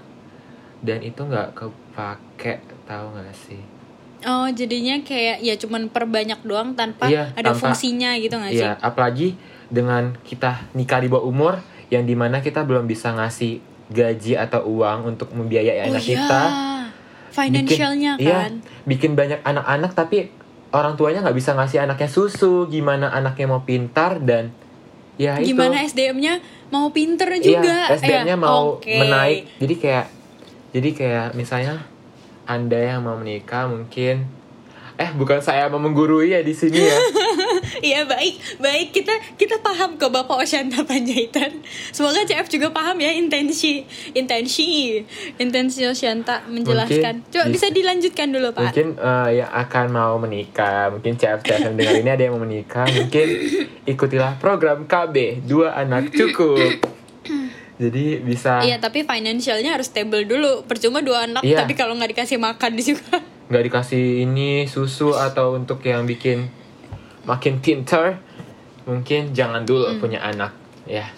dan 0.80 0.98
itu 1.00 1.20
nggak 1.20 1.54
kepake 1.54 2.58
tahu 2.84 3.06
nggak 3.12 3.34
sih 3.36 3.62
Oh 4.20 4.50
jadinya 4.50 4.98
kayak 4.98 5.38
ya 5.38 5.54
cuman 5.54 5.86
perbanyak 5.86 6.42
doang 6.42 6.74
tanpa 6.74 7.06
Iya, 7.06 7.30
ada 7.32 7.54
tanpa- 7.54 7.70
fungsinya 7.70 8.18
gitu 8.18 8.34
nggak 8.34 8.50
sih? 8.50 8.58
Iya, 8.58 8.74
apalagi 8.76 9.38
dengan 9.70 10.10
kita 10.26 10.66
nikah 10.74 10.98
di 10.98 11.06
bawah 11.06 11.22
umur 11.22 11.54
yang 11.86 12.02
di 12.02 12.18
mana 12.18 12.42
kita 12.42 12.66
belum 12.66 12.90
bisa 12.90 13.14
ngasih 13.14 13.62
gaji 13.88 14.34
atau 14.34 14.66
uang 14.66 15.14
untuk 15.14 15.30
membiayai 15.30 15.86
Oh 15.86 15.88
anak 15.88 16.02
iya, 16.02 16.10
kita. 16.18 16.42
financialnya 17.30 18.12
bikin, 18.16 18.26
Iya, 18.26 18.38
kan. 18.40 18.52
bikin 18.84 19.12
banyak 19.14 19.38
anak-anak 19.40 19.94
tapi 19.94 20.34
orang 20.70 20.94
tuanya 20.94 21.20
nggak 21.20 21.34
bisa 21.34 21.52
ngasih 21.52 21.80
anaknya 21.80 22.06
susu. 22.06 22.66
Gimana 22.66 23.08
anaknya 23.08 23.46
mau 23.46 23.62
pintar 23.62 24.20
dan 24.20 24.52
ya 25.16 25.36
itu. 25.36 25.52
Gimana 25.52 25.82
SDM-nya 25.82 26.38
mau 26.68 26.92
pinter 26.92 27.28
Iya, 27.30 27.40
juga? 27.40 27.76
SDM-nya 27.90 28.34
Ya, 28.34 28.38
mau 28.38 28.76
oke. 28.76 28.88
menaik. 28.90 29.48
Jadi 29.58 29.74
kayak 29.76 30.06
jadi 30.68 30.88
kayak 30.92 31.26
misalnya 31.32 31.84
Anda 32.44 32.76
yang 32.76 33.04
mau 33.04 33.16
menikah 33.16 33.66
mungkin 33.66 34.28
eh 34.98 35.10
bukan 35.14 35.38
saya 35.38 35.70
mau 35.70 35.78
menggurui 35.78 36.34
ya 36.34 36.42
di 36.42 36.52
sini 36.52 36.80
ya. 36.80 36.98
Iya 37.78 38.04
baik, 38.04 38.58
baik 38.58 38.88
kita 38.90 39.14
kita 39.36 39.60
paham 39.60 39.94
kok 39.96 40.08
Bapak 40.08 40.40
Osyanta 40.40 40.82
Panjaitan. 40.82 41.60
Semoga 41.90 42.24
CF 42.24 42.48
juga 42.48 42.68
paham 42.70 42.98
ya 42.98 43.12
intensi 43.12 43.84
intensi 44.12 44.98
intensi 45.36 45.84
Osyanta 45.84 46.48
menjelaskan. 46.48 47.22
Mungkin 47.22 47.32
Coba 47.32 47.46
bisa 47.48 47.66
dilanjutkan 47.68 48.28
dulu 48.30 48.50
Pak. 48.52 48.72
Mungkin 48.72 48.88
eh, 48.96 49.30
yang 49.38 49.50
akan 49.50 49.86
mau 49.88 50.14
menikah, 50.18 50.90
mungkin 50.90 51.14
CF-CF 51.14 51.60
yang 51.62 51.74
dengar 51.76 51.94
ini 51.96 52.10
ada 52.10 52.22
yang 52.22 52.34
mau 52.34 52.42
menikah, 52.42 52.84
mungkin 52.88 53.26
ikutilah 53.84 54.36
program 54.38 54.84
KB 54.84 55.44
dua 55.44 55.76
anak 55.76 56.10
cukup. 56.10 56.82
Jadi 57.78 58.18
bisa 58.18 58.58
Iya 58.60 58.82
tapi 58.82 59.06
financialnya 59.06 59.78
harus 59.78 59.86
stable 59.86 60.26
dulu. 60.26 60.66
Percuma 60.66 60.98
dua 60.98 61.30
anak 61.30 61.46
Iya. 61.46 61.62
tapi 61.62 61.78
kalau 61.78 61.94
nggak 61.94 62.10
dikasih 62.10 62.38
makan 62.42 62.74
juga. 62.74 63.22
nggak 63.48 63.64
dikasih 63.64 64.28
ini 64.28 64.68
susu 64.68 65.16
atau 65.16 65.56
untuk 65.56 65.80
yang 65.80 66.04
bikin 66.04 66.52
makin 67.28 67.60
pinter, 67.60 68.16
mungkin 68.82 69.30
jangan 69.30 69.62
dulu 69.62 69.84
Hmm. 69.86 70.00
punya 70.00 70.18
anak 70.18 70.56
ya. 70.82 71.12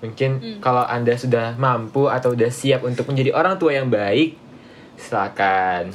Mungkin 0.00 0.30
kalau 0.58 0.80
anda 0.80 1.12
sudah 1.12 1.52
mampu 1.54 2.08
atau 2.08 2.32
udah 2.32 2.48
siap 2.48 2.80
untuk 2.80 3.04
menjadi 3.04 3.30
orang 3.30 3.54
tua 3.54 3.76
yang 3.76 3.86
baik, 3.86 4.32
silakan. 4.96 5.92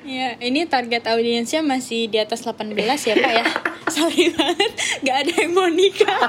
Iya, 0.00 0.36
ini 0.38 0.64
target 0.64 1.04
audiensnya 1.06 1.60
masih 1.60 2.08
di 2.08 2.16
atas 2.16 2.40
18 2.40 2.72
ya 3.02 3.14
Pak 3.14 3.32
ya. 3.34 3.46
Sorry 3.94 4.32
banget, 4.32 4.72
nggak 5.00 5.16
ada 5.18 5.32
yang 5.38 5.52
mau 5.52 5.68
nikah. 5.68 6.24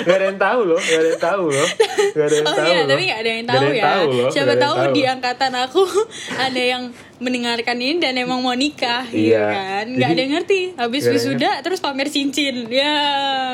Gak 0.00 0.16
ada 0.18 0.24
yang 0.26 0.40
tahu 0.40 0.60
loh, 0.64 0.80
gak 0.80 0.98
ada 0.98 1.08
yang 1.08 1.22
tahu 1.22 1.44
loh, 1.46 1.68
gak 2.10 2.24
ada 2.24 2.34
yang 2.34 2.42
Oh 2.42 2.54
tahu 2.54 2.66
iya, 2.66 2.74
loh. 2.76 2.86
tapi 2.88 3.02
nggak 3.04 3.20
ada 3.20 3.30
yang 3.30 3.44
tahu 3.44 3.62
ya. 3.68 3.84
loh, 4.02 4.28
Siapa 4.28 4.42
nggak 4.42 4.42
ada 4.42 4.50
yang 4.50 4.62
tahu 4.64 4.76
di 4.90 5.02
angkatan 5.04 5.52
aku 5.54 5.82
ada 6.48 6.62
yang 6.64 6.82
mendengarkan 7.18 7.76
ini 7.76 7.98
dan 7.98 8.14
emang 8.14 8.38
mau 8.38 8.54
nikah, 8.54 9.02
gitu 9.04 9.34
Iya. 9.34 9.46
kan? 9.48 9.84
Nggak 9.88 10.08
ada 10.08 10.20
yang 10.20 10.32
ngerti. 10.34 10.60
Habis 10.72 11.02
wisuda 11.08 11.50
terus 11.60 11.78
pamer 11.78 12.08
cincin, 12.08 12.66
ya 12.68 12.94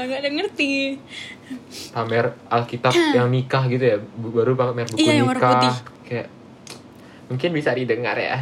nggak 0.02 0.18
ada 0.18 0.26
yang 0.26 0.38
ngerti. 0.38 0.74
pamer 1.90 2.32
Alkitab 2.46 2.92
yang 3.16 3.28
nikah 3.28 3.64
gitu 3.66 3.84
ya, 3.86 3.96
baru 4.16 4.52
pamer 4.54 4.86
buku 4.86 5.00
Iya, 5.00 5.12
yang 5.14 5.26
warna 5.26 5.40
nikah. 5.40 5.52
putih. 5.54 5.74
Kayak 6.04 6.26
mungkin 7.26 7.50
bisa 7.50 7.70
didengar 7.72 8.16
ya. 8.16 8.36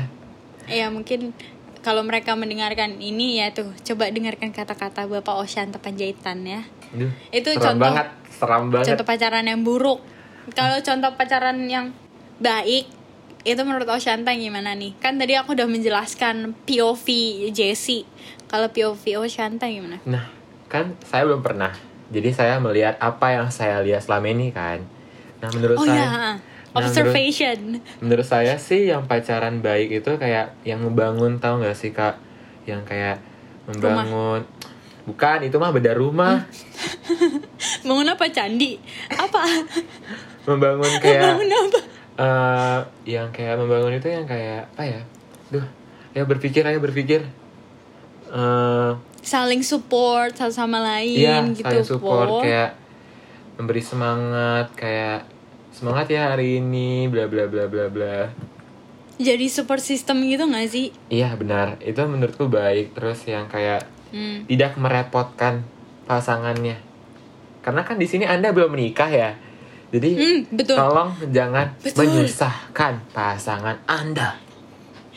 Ya 0.64 0.86
mungkin 0.88 1.34
kalau 1.80 2.02
mereka 2.02 2.34
mendengarkan 2.34 2.96
ini 2.96 3.38
ya 3.38 3.50
tuh 3.50 3.70
coba 3.84 4.06
dengarkan 4.08 4.50
kata-kata 4.50 5.04
Bapak 5.04 5.34
Osyanta 5.36 5.78
Panjaitan 5.78 6.42
ya. 6.42 6.62
Aduh, 6.92 7.10
Itu 7.30 7.50
seram 7.52 7.62
contoh- 7.74 7.82
banget, 7.84 8.06
seram 8.28 8.62
banget. 8.68 8.86
contoh 8.88 9.04
pacaran 9.04 9.44
yang 9.44 9.62
buruk 9.62 9.98
kalau 10.50 10.78
contoh 10.78 11.10
pacaran 11.12 11.58
yang 11.64 11.94
baik 12.36 12.86
itu 13.42 13.58
menurut 13.66 13.90
Oshanta 13.90 14.30
gimana 14.38 14.74
nih? 14.78 14.94
Kan 15.02 15.18
tadi 15.18 15.34
aku 15.34 15.58
udah 15.58 15.66
menjelaskan 15.66 16.54
POV 16.62 17.06
Jessie 17.50 18.06
kalau 18.46 18.70
POV 18.70 19.26
Oshanta 19.26 19.66
gimana? 19.66 19.98
Nah, 20.06 20.30
kan 20.70 20.94
saya 21.02 21.26
belum 21.26 21.42
pernah. 21.42 21.74
Jadi 22.12 22.30
saya 22.30 22.62
melihat 22.62 22.94
apa 23.02 23.34
yang 23.34 23.50
saya 23.50 23.82
lihat 23.82 24.06
selama 24.06 24.30
ini 24.30 24.54
kan. 24.54 24.86
Nah, 25.42 25.50
menurut 25.50 25.76
oh 25.80 25.86
saya 25.86 25.98
ya. 25.98 26.06
Nah, 26.06 26.36
observation. 26.72 27.82
menurut 28.00 28.24
saya 28.24 28.56
sih 28.56 28.88
yang 28.88 29.04
pacaran 29.04 29.60
baik 29.60 29.92
itu 29.92 30.10
kayak 30.16 30.56
yang 30.64 30.80
membangun 30.80 31.42
tahu 31.42 31.66
nggak 31.66 31.76
sih 31.76 31.90
kak? 31.90 32.22
Yang 32.64 32.86
kayak 32.94 33.16
membangun 33.66 34.46
bukan 35.02 35.38
itu 35.42 35.58
mah 35.58 35.74
beda 35.74 35.98
rumah. 35.98 36.46
Bangun 37.86 38.06
apa 38.06 38.24
candi? 38.30 38.78
Apa? 39.10 39.42
Membangun 40.46 40.92
kayak 41.02 41.22
bangun 41.34 41.50
apa 41.50 41.91
eh 42.18 42.80
yang 43.08 43.32
kayak 43.32 43.56
membangun 43.56 43.96
itu 43.96 44.08
yang 44.12 44.26
kayak 44.28 44.68
apa 44.76 44.84
ya 44.84 45.00
duh 45.48 45.66
ya 46.12 46.22
berpikir 46.28 46.64
aja 46.64 46.76
berpikir 46.76 47.24
eh 48.32 48.92
saling 49.22 49.62
support 49.62 50.34
satu 50.34 50.52
sama 50.52 50.82
lain 50.82 51.16
iya 51.16 51.40
gitu 51.54 51.64
saling 51.64 51.86
support 51.86 52.28
Po. 52.28 52.38
kayak 52.44 52.76
memberi 53.56 53.82
semangat 53.84 54.66
kayak 54.76 55.24
semangat 55.72 56.12
ya 56.12 56.36
hari 56.36 56.60
ini 56.60 57.08
bla 57.08 57.30
bla 57.30 57.48
bla 57.48 57.64
bla 57.70 57.86
bla 57.88 58.28
jadi 59.22 59.46
support 59.46 59.80
system 59.80 60.24
gitu 60.26 60.44
gak 60.50 60.68
sih 60.68 60.90
iya 61.08 61.32
benar 61.38 61.78
itu 61.80 62.00
menurutku 62.02 62.50
baik 62.50 62.92
terus 62.98 63.24
yang 63.24 63.46
kayak 63.46 63.86
hmm. 64.12 64.46
tidak 64.46 64.76
merepotkan 64.76 65.64
pasangannya. 66.06 66.78
Karena 67.64 67.82
kan 67.82 67.96
di 67.96 68.06
sini 68.06 68.28
Anda 68.28 68.52
belum 68.52 68.76
menikah 68.76 69.10
ya. 69.10 69.30
Jadi 69.92 70.08
Hmm, 70.10 70.38
betul 70.50 70.72
tolong 70.74 71.12
jangan 71.28 71.66
Betul. 71.78 72.08
menyusahkan 72.08 72.92
pasangan 73.12 73.76
Anda. 73.84 74.40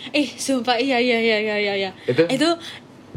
eh 0.07 0.27
sumpah 0.29 0.75
iya 0.75 0.99
iya 0.99 1.17
iya 1.17 1.37
iya 1.39 1.55
iya 1.57 1.73
iya. 1.79 1.91
Itu 2.03 2.27
itu 2.27 2.49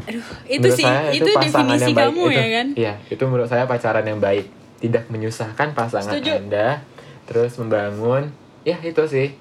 aduh 0.01 0.25
itu 0.47 0.67
sih 0.71 0.81
saya 0.81 1.11
itu, 1.11 1.27
pasangan 1.27 1.43
definisi 1.69 1.91
baik. 1.91 1.99
kamu 2.01 2.23
Itu- 2.23 2.33
ya 2.33 2.45
kan 2.49 2.67
Iya, 2.73 2.93
itu 3.09 3.23
menurut 3.23 3.45
saya 3.45 3.63
pacaran 3.65 4.01
yang 4.03 4.17
baik. 4.17 4.45
Tidak 4.79 5.03
menyusahkan 5.05 5.67
pasangan 5.73 6.15
Setuju. 6.15 6.31
Anda, 6.39 6.79
terus 7.25 7.59
membangun. 7.59 8.31
Ya 8.63 8.79
itu 8.79 9.03
sih 9.05 9.35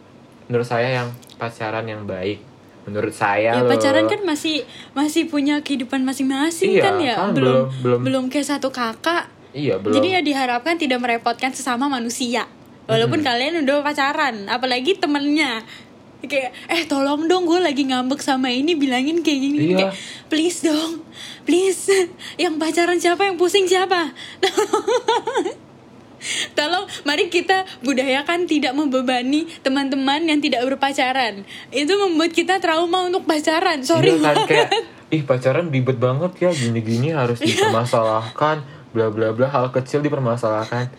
menurut 0.44 0.66
saya 0.66 0.90
yang 0.96 1.08
pacaran 1.36 1.86
yang 1.86 2.02
baik. 2.04 2.42
Menurut 2.82 3.12
saya 3.12 3.52
ya 3.54 3.60
loh. 3.60 3.70
pacaran 3.70 4.04
kan 4.04 4.20
masih 4.24 4.66
masih 4.90 5.24
punya 5.24 5.60
kehidupan 5.60 6.02
masing-masing 6.02 6.74
Iya, 6.74 6.82
kan 6.82 6.94
ya 6.98 7.14
kan 7.16 7.30
belum 7.32 7.68
belum- 7.78 8.02
belum 8.02 8.24
kayak 8.26 8.48
satu 8.50 8.68
kakak 8.68 9.30
Iya 9.50 9.76
belum. 9.76 9.94
jadi 9.94 10.08
ya 10.10 10.20
diharapkan 10.20 10.76
tidak 10.76 10.98
merepotkan 10.98 11.50
sesama 11.50 11.86
manusia 11.86 12.44
walaupun 12.84 13.20
kalian 13.20 13.62
udah 13.62 13.80
pacaran 13.80 14.44
apalagi 14.46 14.94
temennya 14.94 15.64
kayak 16.20 16.50
eh 16.66 16.82
tolong 16.84 17.24
dong 17.24 17.44
gue 17.44 17.56
lagi 17.58 17.84
ngambek 17.84 18.18
sama 18.18 18.48
ini 18.48 18.74
bilangin 18.74 19.20
kayak 19.20 19.40
gini 19.40 19.56
Iya. 19.62 19.76
kayak 19.78 19.94
please 20.26 20.60
dong 20.62 21.00
please 21.44 21.88
yang 22.36 22.56
pacaran 22.56 22.96
siapa 22.96 23.24
yang 23.24 23.36
pusing 23.36 23.64
siapa 23.64 24.12
Tolong, 26.50 26.82
mari 27.04 27.30
kita 27.30 27.62
budayakan 27.80 28.44
tidak 28.44 28.74
membebani 28.74 29.46
teman-teman 29.62 30.26
yang 30.26 30.42
tidak 30.42 30.66
berpacaran. 30.66 31.46
Itu 31.70 31.94
membuat 31.96 32.34
kita 32.34 32.58
trauma 32.58 33.06
untuk 33.06 33.22
pacaran. 33.22 33.86
Sorry 33.86 34.18
iya 34.18 34.34
kan 34.34 34.36
kayak 34.44 34.68
ih 35.08 35.22
pacaran 35.22 35.70
ribet 35.70 35.96
banget 35.96 36.34
ya 36.36 36.50
gini-gini 36.50 37.14
harus 37.14 37.38
Iya. 37.40 37.54
dipermasalahkan 37.62 38.66
bla 38.98 39.14
bla 39.14 39.30
bla 39.30 39.46
hal 39.46 39.70
kecil 39.70 40.02
dipermasalahkan 40.02 40.90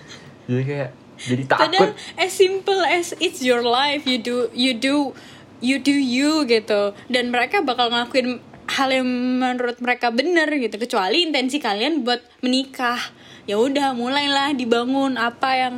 jadi 0.48 0.64
kayak 0.64 0.90
jadi 1.20 1.44
takut 1.46 1.64
Padahal 1.68 1.92
as 2.16 2.32
simple 2.32 2.80
as 2.88 3.12
it's 3.20 3.44
your 3.44 3.60
life, 3.60 4.08
you 4.08 4.18
do 4.18 4.48
you 4.56 4.72
do 4.72 5.12
you 5.60 5.78
do 5.78 5.92
you 5.92 6.48
gitu. 6.48 6.96
Dan 7.12 7.36
mereka 7.36 7.60
bakal 7.60 7.92
ngelakuin 7.92 8.40
hal 8.72 8.90
yang 8.90 9.08
menurut 9.44 9.78
mereka 9.84 10.16
bener 10.16 10.48
gitu. 10.48 10.80
Kecuali 10.80 11.28
intensi 11.28 11.60
kalian 11.60 12.08
buat 12.08 12.24
menikah. 12.40 13.12
Ya 13.50 13.60
udah, 13.60 13.98
mulailah 13.98 14.56
dibangun 14.56 15.20
apa 15.20 15.58
yang 15.58 15.76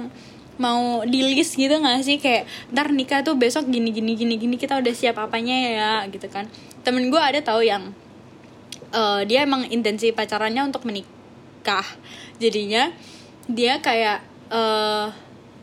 mau 0.62 1.02
di 1.08 1.26
list 1.26 1.58
gitu 1.58 1.74
gak 1.82 2.06
sih 2.06 2.22
kayak 2.22 2.46
ntar 2.70 2.94
nikah 2.94 3.26
tuh 3.26 3.34
besok 3.34 3.66
gini 3.66 3.90
gini 3.90 4.14
gini 4.14 4.38
gini 4.38 4.62
kita 4.62 4.78
udah 4.78 4.94
siap 4.94 5.18
apanya 5.18 5.58
ya 5.58 5.92
gitu 6.06 6.30
kan 6.30 6.46
temen 6.86 7.10
gue 7.10 7.18
ada 7.18 7.42
tahu 7.42 7.66
yang 7.66 7.98
eh, 8.94 9.26
dia 9.26 9.42
emang 9.42 9.66
intensi 9.74 10.14
pacarannya 10.14 10.70
untuk 10.70 10.86
menikah 10.86 11.21
jadinya 12.38 12.90
dia 13.46 13.78
kayak 13.80 14.20
eh 14.50 15.08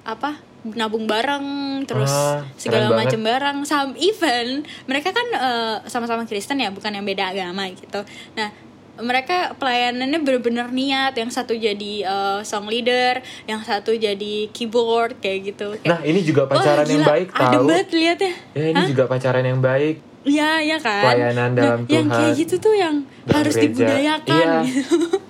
apa 0.02 0.40
nabung 0.68 1.06
bareng 1.06 1.46
terus 1.84 2.10
Ah, 2.10 2.42
segala 2.54 2.90
macam 2.90 3.20
barang 3.20 3.58
sam 3.62 3.94
even 3.94 4.60
mereka 4.84 5.10
kan 5.10 5.26
eh, 5.30 5.76
sama-sama 5.86 6.24
Kristen 6.24 6.58
ya 6.58 6.68
bukan 6.68 6.90
yang 6.90 7.04
beda 7.04 7.30
agama 7.30 7.68
gitu 7.68 8.02
nah 8.34 8.50
mereka 8.98 9.54
pelayanannya 9.54 10.18
bener-bener 10.18 10.66
niat 10.68 11.14
yang 11.14 11.30
satu 11.30 11.54
jadi 11.54 11.92
eh, 12.02 12.40
song 12.42 12.66
leader 12.66 13.22
yang 13.44 13.62
satu 13.62 13.94
jadi 13.94 14.50
keyboard 14.50 15.22
kayak 15.22 15.54
gitu 15.54 15.78
Kayak, 15.78 15.86
nah 15.86 16.00
ini 16.02 16.20
juga 16.20 16.42
pacaran 16.44 16.82
"Wah, 16.82 16.90
yang 16.90 17.02
gila, 17.04 17.12
baik 17.14 17.28
tahu 17.30 17.62
banget 17.64 17.88
ya 17.92 18.14
ya 18.52 18.64
ini 18.68 18.82
juga 18.88 19.04
pacaran 19.06 19.44
yang 19.44 19.60
baik 19.60 19.96
Iya, 20.28 20.60
iya 20.60 20.76
kan. 20.76 21.08
Pelayanan 21.08 21.50
dalam 21.56 21.80
nah, 21.80 21.88
Yang 21.88 22.04
Tuhan. 22.04 22.18
kayak 22.18 22.32
gitu 22.36 22.54
tuh 22.58 22.74
yang 22.74 23.00
Dalam 23.24 23.36
harus 23.38 23.54
gereja. 23.54 23.64
dibudayakan. 23.70 24.44
Iya. 24.44 24.60
gitu. 24.66 24.96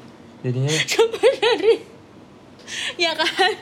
jadinya 0.49 0.73
dari, 1.45 1.75
ya 2.97 3.13
kan. 3.13 3.53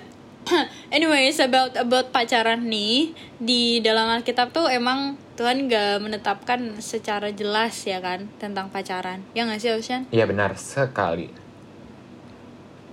Anyways, 0.94 1.42
about 1.42 1.74
about 1.74 2.14
pacaran 2.14 2.70
nih 2.70 3.10
di 3.42 3.82
dalam 3.82 4.06
Alkitab 4.06 4.54
tuh 4.54 4.70
emang 4.70 5.18
Tuhan 5.34 5.66
gak 5.66 6.00
menetapkan 6.00 6.78
secara 6.78 7.34
jelas 7.34 7.74
ya 7.82 7.98
kan 7.98 8.30
tentang 8.38 8.70
pacaran. 8.70 9.26
Ya 9.34 9.42
nggak 9.42 9.58
sih, 9.58 9.74
Ocean? 9.74 10.06
iya 10.14 10.24
benar 10.24 10.54
sekali 10.54 11.46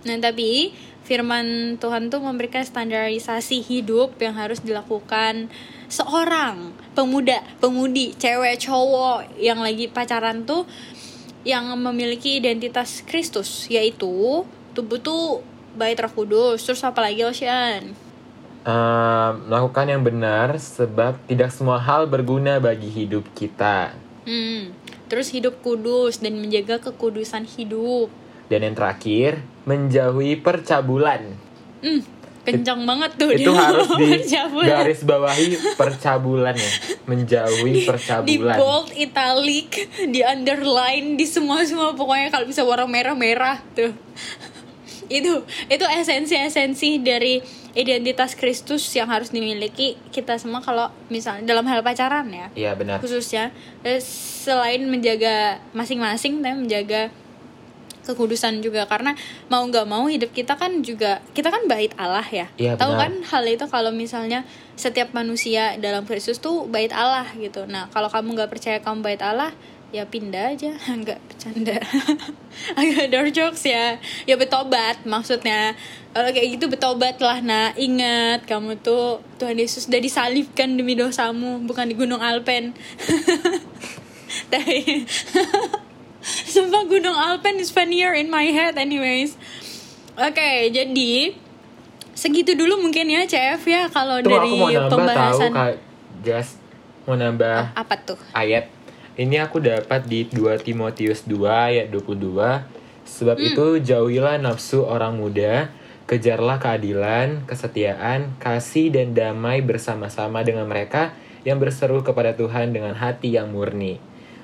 Nah, 0.04 0.20
tapi 0.20 0.76
firman 1.08 1.80
Tuhan 1.80 2.12
tuh 2.12 2.20
memberikan 2.20 2.64
standarisasi 2.64 3.64
hidup 3.64 4.20
yang 4.20 4.36
harus 4.36 4.60
dilakukan 4.60 5.48
seorang 5.88 6.76
pemuda, 6.92 7.40
pemudi, 7.64 8.12
cewek, 8.20 8.60
cowok 8.60 9.40
yang 9.40 9.64
lagi 9.64 9.88
pacaran 9.88 10.44
tuh 10.44 10.68
yang 11.44 11.72
memiliki 11.76 12.40
identitas 12.40 13.04
Kristus, 13.04 13.68
yaitu 13.68 14.44
tubuh 14.74 15.00
tuh 15.00 15.44
bait 15.76 16.00
Roh 16.00 16.12
Kudus. 16.12 16.64
Terus 16.64 16.84
apa 16.84 17.04
lagi 17.04 17.24
Ocean? 17.24 17.96
Eh, 18.64 19.30
melakukan 19.52 19.92
yang 19.92 20.08
benar 20.08 20.56
sebab 20.56 21.20
tidak 21.28 21.52
semua 21.52 21.84
hal 21.84 22.08
berguna 22.08 22.64
bagi 22.64 22.88
hidup 22.88 23.28
kita 23.36 23.92
Hmm. 24.24 24.72
terus 25.12 25.36
hidup 25.36 25.60
kudus 25.60 26.24
dan 26.24 26.40
menjaga 26.40 26.80
kekudusan 26.80 27.44
hidup. 27.44 28.08
Dan 28.48 28.64
yang 28.64 28.72
terakhir, 28.72 29.44
menjauhi 29.68 30.40
percabulan. 30.40 31.36
Hmm, 31.84 32.08
kencang 32.44 32.84
banget 32.84 33.12
tuh 33.16 33.32
Itu 33.32 33.48
dia 33.48 33.56
harus 33.56 33.88
di 33.90 34.06
percabulan. 34.20 34.68
garis 34.68 35.02
bawahi 35.02 35.46
percabulan 35.74 36.56
ya. 36.56 36.72
Menjauhi 37.04 37.72
di 37.72 37.82
percabulan. 37.84 38.58
bold, 38.58 38.92
italic, 38.94 39.70
di 40.06 40.20
underline, 40.22 41.16
di 41.16 41.24
semua 41.24 41.64
semua 41.64 41.92
pokoknya 41.92 42.28
kalau 42.30 42.44
bisa 42.44 42.62
warna 42.62 42.84
merah 42.84 43.16
merah 43.16 43.58
tuh. 43.74 43.96
itu 45.10 45.32
itu 45.68 45.86
esensi-esensi 45.86 47.00
dari 47.00 47.44
identitas 47.74 48.34
Kristus 48.34 48.88
yang 48.92 49.08
harus 49.08 49.30
dimiliki 49.30 50.00
kita 50.10 50.38
semua 50.38 50.60
kalau 50.60 50.88
misalnya 51.08 51.44
dalam 51.44 51.66
hal 51.66 51.82
pacaran 51.82 52.28
ya 52.28 52.48
Iya 52.54 52.72
benar. 52.74 52.98
khususnya 53.00 53.52
Eh, 53.82 54.00
selain 54.00 54.86
menjaga 54.86 55.60
masing-masing 55.72 56.40
tapi 56.40 56.56
menjaga 56.58 57.12
kekudusan 58.04 58.60
juga. 58.60 58.86
Karena 58.86 59.16
mau 59.48 59.64
nggak 59.66 59.88
mau 59.88 60.06
hidup 60.08 60.32
kita 60.36 60.60
kan 60.60 60.84
juga 60.84 61.24
kita 61.32 61.50
kan 61.50 61.66
bait 61.66 61.92
Allah 61.96 62.26
ya. 62.28 62.48
Iya, 62.60 62.76
tahu 62.76 62.94
kan 62.96 63.14
hal 63.24 63.44
itu 63.48 63.66
kalau 63.72 63.90
misalnya 63.90 64.44
setiap 64.76 65.16
manusia 65.16 65.80
dalam 65.80 66.04
Kristus 66.04 66.38
tuh 66.44 66.68
bait 66.68 66.92
Allah 66.92 67.28
gitu. 67.40 67.66
Nah 67.66 67.88
kalau 67.90 68.12
kamu 68.12 68.36
nggak 68.36 68.52
percaya 68.52 68.78
kamu 68.84 69.02
bait 69.02 69.22
Allah 69.24 69.52
ya 69.94 70.10
pindah 70.10 70.58
aja. 70.58 70.74
Nggak 71.02 71.22
bercanda. 71.30 71.78
Agak 72.80 73.08
dark 73.14 73.30
jokes 73.32 73.64
ya. 73.64 74.02
Ya 74.26 74.36
betobat 74.36 75.06
maksudnya. 75.06 75.78
Kalau 76.14 76.30
kayak 76.34 76.58
gitu 76.58 76.66
betobat 76.70 77.18
lah 77.22 77.42
nah 77.42 77.74
ingat 77.78 78.46
kamu 78.46 78.82
tuh 78.82 79.22
Tuhan 79.42 79.58
Yesus 79.58 79.90
sudah 79.90 80.02
disalibkan 80.02 80.78
demi 80.78 80.94
dosamu 80.98 81.62
bukan 81.64 81.86
di 81.90 81.96
Gunung 81.96 82.22
Alpen. 82.22 82.74
Tapi 84.54 85.06
Sumpah 86.54 86.88
Gunung 86.88 87.14
Alpen 87.14 87.60
is 87.60 87.70
funnier 87.70 88.16
in 88.16 88.28
my 88.28 88.48
head 88.48 88.76
anyways 88.76 89.36
Oke 90.16 90.70
jadi 90.70 91.36
Segitu 92.14 92.54
dulu 92.54 92.78
mungkin 92.80 93.10
ya 93.10 93.26
CF 93.26 93.62
ya 93.66 93.82
Kalau 93.90 94.22
Tuh 94.22 94.30
dari 94.30 94.54
aku 94.54 94.56
mau 94.56 94.70
nambah 94.70 94.86
tahu 94.86 94.92
pembahasan 95.02 95.52
Kak 95.52 95.74
Jas. 96.22 96.50
Mau 97.04 97.18
nambah 97.18 97.74
Apa 97.76 97.96
tuh? 98.00 98.16
ayat. 98.32 98.72
Ini 99.14 99.44
aku 99.44 99.60
dapat 99.60 100.08
di 100.08 100.24
2 100.26 100.56
Timotius 100.58 101.28
2 101.28 101.44
ayat 101.44 101.88
22. 101.92 102.64
Sebab 103.04 103.36
Hmm. 103.36 103.46
itu 103.46 103.66
jauhilah 103.84 104.40
nafsu 104.40 104.88
orang 104.88 105.20
muda, 105.20 105.70
kejarlah 106.08 106.58
keadilan, 106.58 107.44
kesetiaan, 107.44 108.34
kasih 108.40 108.90
dan 108.90 109.12
damai 109.12 109.60
bersama-sama 109.60 110.42
dengan 110.42 110.66
mereka 110.66 111.12
yang 111.44 111.60
berseru 111.60 112.02
kepada 112.02 112.32
Tuhan 112.34 112.72
dengan 112.72 112.96
hati 112.96 113.36
yang 113.36 113.52
murni. 113.52 114.00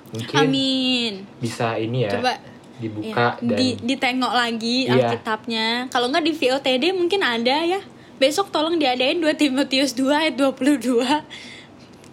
Mungkin 0.09 0.37
Amin 0.37 1.13
bisa 1.37 1.77
ini 1.77 2.09
ya 2.09 2.17
Coba 2.17 2.33
dibuka 2.79 3.35
ya, 3.37 3.43
dan 3.43 3.57
di, 3.59 3.67
ditengok 3.83 4.33
lagi 4.33 4.87
Iya. 4.87 4.93
Alkitabnya 5.13 5.67
Kalau 5.91 6.09
nggak 6.09 6.25
di 6.25 6.33
VOTD 6.33 6.83
mungkin 6.95 7.21
ada 7.21 7.57
ya 7.61 7.81
Besok 8.17 8.49
tolong 8.51 8.75
diadain 8.75 9.19
2 9.21 9.27
Timotius 9.37 9.93
2 9.93 10.09
ayat 10.11 10.35
22 10.35 11.05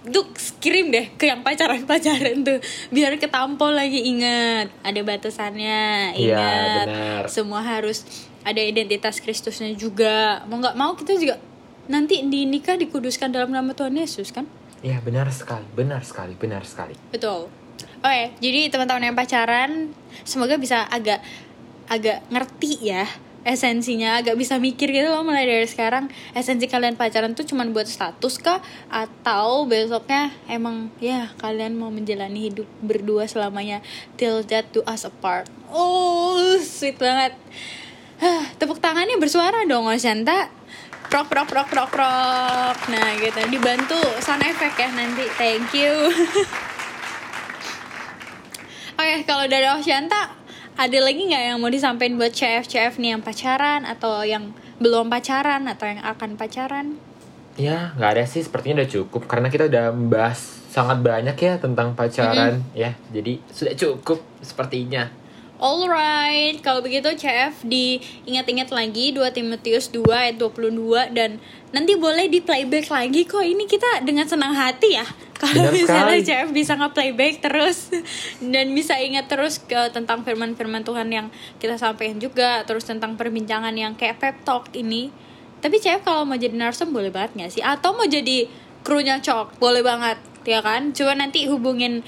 Tuh 0.07 0.27
kirim 0.63 0.95
deh 0.95 1.11
ke 1.19 1.27
yang 1.27 1.43
pacaran-pacaran 1.43 2.47
tuh 2.47 2.59
Biar 2.95 3.19
ketampol 3.19 3.75
lagi 3.75 4.07
ingat 4.07 4.71
Ada 4.87 5.01
batasannya 5.03 6.15
Iya, 6.15 6.37
Ingat 6.37 6.87
benar. 6.87 7.23
Semua 7.27 7.59
harus 7.65 8.07
ada 8.47 8.63
identitas 8.63 9.19
Kristusnya 9.19 9.75
juga 9.75 10.47
Mau 10.47 10.63
nggak 10.63 10.77
mau 10.79 10.95
kita 10.95 11.19
juga 11.19 11.43
Nanti 11.91 12.23
di 12.27 12.47
nikah 12.47 12.79
dikuduskan 12.79 13.35
dalam 13.35 13.51
nama 13.51 13.75
Tuhan 13.75 13.99
Yesus 13.99 14.31
kan 14.31 14.47
Iya 14.85 15.03
benar 15.03 15.27
sekali, 15.33 15.65
benar 15.73 16.05
sekali, 16.05 16.37
benar 16.37 16.63
sekali. 16.63 16.95
Betul. 17.11 17.49
Oke, 18.01 18.23
jadi 18.39 18.71
teman-teman 18.71 19.13
yang 19.13 19.17
pacaran 19.19 19.93
semoga 20.23 20.57
bisa 20.57 20.85
agak 20.87 21.21
agak 21.87 22.23
ngerti 22.31 22.93
ya 22.93 23.07
esensinya, 23.47 24.19
agak 24.19 24.35
bisa 24.35 24.59
mikir 24.59 24.91
gitu 24.91 25.07
loh 25.07 25.23
mulai 25.23 25.47
dari 25.47 25.71
sekarang 25.71 26.11
esensi 26.35 26.67
kalian 26.67 26.99
pacaran 26.99 27.39
tuh 27.39 27.47
cuman 27.47 27.71
buat 27.71 27.87
status 27.87 28.43
kah 28.43 28.59
atau 28.91 29.71
besoknya 29.71 30.35
emang 30.51 30.91
ya 30.99 31.31
kalian 31.39 31.79
mau 31.79 31.95
menjalani 31.95 32.51
hidup 32.51 32.67
berdua 32.83 33.31
selamanya 33.31 33.87
till 34.19 34.43
death 34.43 34.67
do 34.75 34.83
us 34.83 35.07
apart. 35.07 35.47
Oh, 35.71 36.59
sweet 36.59 36.99
banget. 36.99 37.39
Hah, 38.19 38.51
tepuk 38.59 38.83
tangannya 38.83 39.15
bersuara 39.23 39.63
dong 39.63 39.87
Oshanta. 39.87 40.51
Prok 41.07 41.31
prok 41.31 41.47
prok 41.47 41.71
prok 41.71 41.91
prok. 41.95 42.77
Nah, 42.91 43.15
gitu. 43.23 43.39
Dibantu 43.47 44.01
sound 44.19 44.43
effect 44.43 44.75
ya 44.75 44.91
nanti. 44.91 45.23
Thank 45.39 45.71
you. 45.71 46.11
Oke, 48.97 49.29
kalau 49.29 49.45
dari 49.45 49.69
Oshanta 49.69 50.33
ada 50.73 50.99
lagi 51.05 51.29
nggak 51.29 51.43
yang 51.53 51.61
mau 51.61 51.69
disampaikan 51.69 52.17
buat 52.17 52.33
CF-CF 52.33 52.97
nih 52.97 53.13
yang 53.13 53.21
pacaran 53.21 53.85
atau 53.85 54.25
yang 54.25 54.57
belum 54.81 55.13
pacaran 55.13 55.69
atau 55.69 55.85
yang 55.85 56.01
akan 56.01 56.41
pacaran? 56.41 56.97
Ya, 57.61 57.93
nggak 58.01 58.11
ada 58.17 58.25
sih. 58.25 58.41
Sepertinya 58.41 58.81
udah 58.81 58.89
cukup 58.89 59.29
karena 59.29 59.53
kita 59.53 59.69
udah 59.69 59.93
membahas 59.93 60.41
sangat 60.73 61.05
banyak 61.05 61.37
ya 61.37 61.61
tentang 61.61 61.93
pacaran 61.93 62.65
ya. 62.73 62.97
Jadi 63.13 63.37
sudah 63.53 63.77
cukup 63.77 64.25
sepertinya. 64.41 65.13
Alright, 65.57 66.61
kalau 66.65 66.81
begitu 66.81 67.13
CF 67.13 67.65
diingat-ingat 67.65 68.73
lagi 68.73 69.13
2 69.13 69.25
Timotius 69.33 69.93
2 69.93 70.05
ayat 70.09 70.37
22 70.41 71.17
dan 71.17 71.41
nanti 71.73 71.97
boleh 71.97 72.33
di 72.33 72.41
playback 72.41 72.89
lagi 72.89 73.29
kok. 73.29 73.45
Ini 73.45 73.65
kita 73.65 74.05
dengan 74.05 74.25
senang 74.25 74.57
hati 74.57 75.01
ya. 75.01 75.05
Kalau 75.37 75.69
misalnya. 75.73 76.19
CF 76.21 76.51
bisa 76.51 76.75
nge-playback 76.77 77.45
terus 77.45 77.93
dan 78.53 78.73
bisa 78.73 78.97
ingat 78.97 79.29
terus 79.29 79.61
ke 79.61 79.93
tentang 79.93 80.25
firman-firman 80.25 80.83
Tuhan 80.83 81.09
yang 81.13 81.27
kita 81.61 81.77
sampaikan 81.77 82.17
juga, 82.19 82.65
terus 82.65 82.89
tentang 82.89 83.15
perbincangan 83.21 83.73
yang 83.77 83.93
kayak 83.95 84.17
pep 84.19 84.37
talk 84.43 84.73
ini. 84.73 85.13
Tapi 85.61 85.77
CF 85.81 86.05
kalau 86.05 86.25
mau 86.29 86.37
jadi 86.37 86.57
narsum 86.57 86.93
boleh 86.93 87.13
banget 87.13 87.37
gak 87.37 87.51
sih? 87.53 87.63
Atau 87.65 87.97
mau 87.97 88.05
jadi 88.05 88.49
krunya 88.87 89.19
cok, 89.19 89.59
boleh 89.59 89.83
banget, 89.83 90.21
ya 90.47 90.61
kan? 90.63 90.95
Coba 90.95 91.17
nanti 91.19 91.49
hubungin 91.51 92.07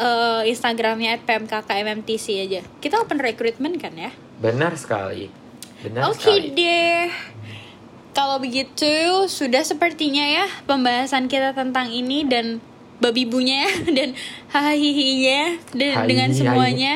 eh, 0.00 0.42
Instagramnya 0.48 1.18
at 1.18 1.22
PMKKMMTC 1.28 2.26
aja. 2.48 2.60
Kita 2.78 3.02
open 3.02 3.20
recruitment 3.20 3.76
kan 3.76 3.92
ya? 3.96 4.10
Benar 4.40 4.72
sekali. 4.78 5.28
Benar 5.80 6.12
Oke 6.12 6.28
sekali. 6.28 6.56
deh. 6.56 7.08
Kalau 8.10 8.42
begitu 8.42 9.26
sudah 9.30 9.62
sepertinya 9.62 10.26
ya 10.26 10.46
pembahasan 10.66 11.30
kita 11.30 11.54
tentang 11.54 11.88
ini 11.94 12.26
dan 12.26 12.58
babi 13.00 13.24
bunya 13.26 13.66
dan 13.96 14.12
hahihinya 14.52 15.58
dan 15.72 15.94
Hai, 15.96 16.06
dengan 16.06 16.28
hai. 16.30 16.36
semuanya. 16.36 16.94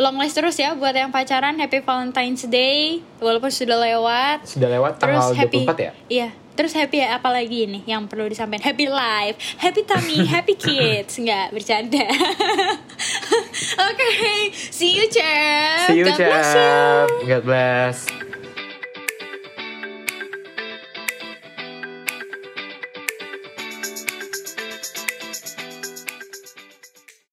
Long 0.00 0.16
list 0.16 0.32
terus 0.32 0.56
ya 0.56 0.72
buat 0.72 0.96
yang 0.96 1.12
pacaran 1.12 1.60
Happy 1.60 1.84
Valentine's 1.84 2.48
Day 2.48 3.04
walaupun 3.20 3.52
sudah 3.52 3.76
lewat. 3.76 4.48
Sudah 4.48 4.68
lewat 4.72 4.96
Terus 4.96 5.20
tanggal 5.20 5.36
happy 5.36 5.60
24 5.68 5.76
ya? 5.76 5.92
Iya. 6.08 6.28
Terus 6.50 6.76
happy 6.76 7.00
apa 7.00 7.28
lagi 7.32 7.64
nih 7.64 7.82
yang 7.88 8.04
perlu 8.04 8.28
disampaikan? 8.28 8.64
Happy 8.64 8.84
life, 8.84 9.36
happy 9.56 9.80
tummy, 9.84 10.24
happy 10.34 10.56
kids. 10.56 11.16
Enggak, 11.16 11.52
bercanda. 11.56 12.04
Oke, 13.88 14.08
see 14.52 14.92
you, 14.96 15.08
Chef. 15.08 15.88
See 15.88 16.00
you, 16.00 16.04
God 16.04 16.20
bless 16.20 16.48
you. 16.52 16.60
Chef. 16.60 17.08
God 17.28 17.42
bless. 17.44 18.29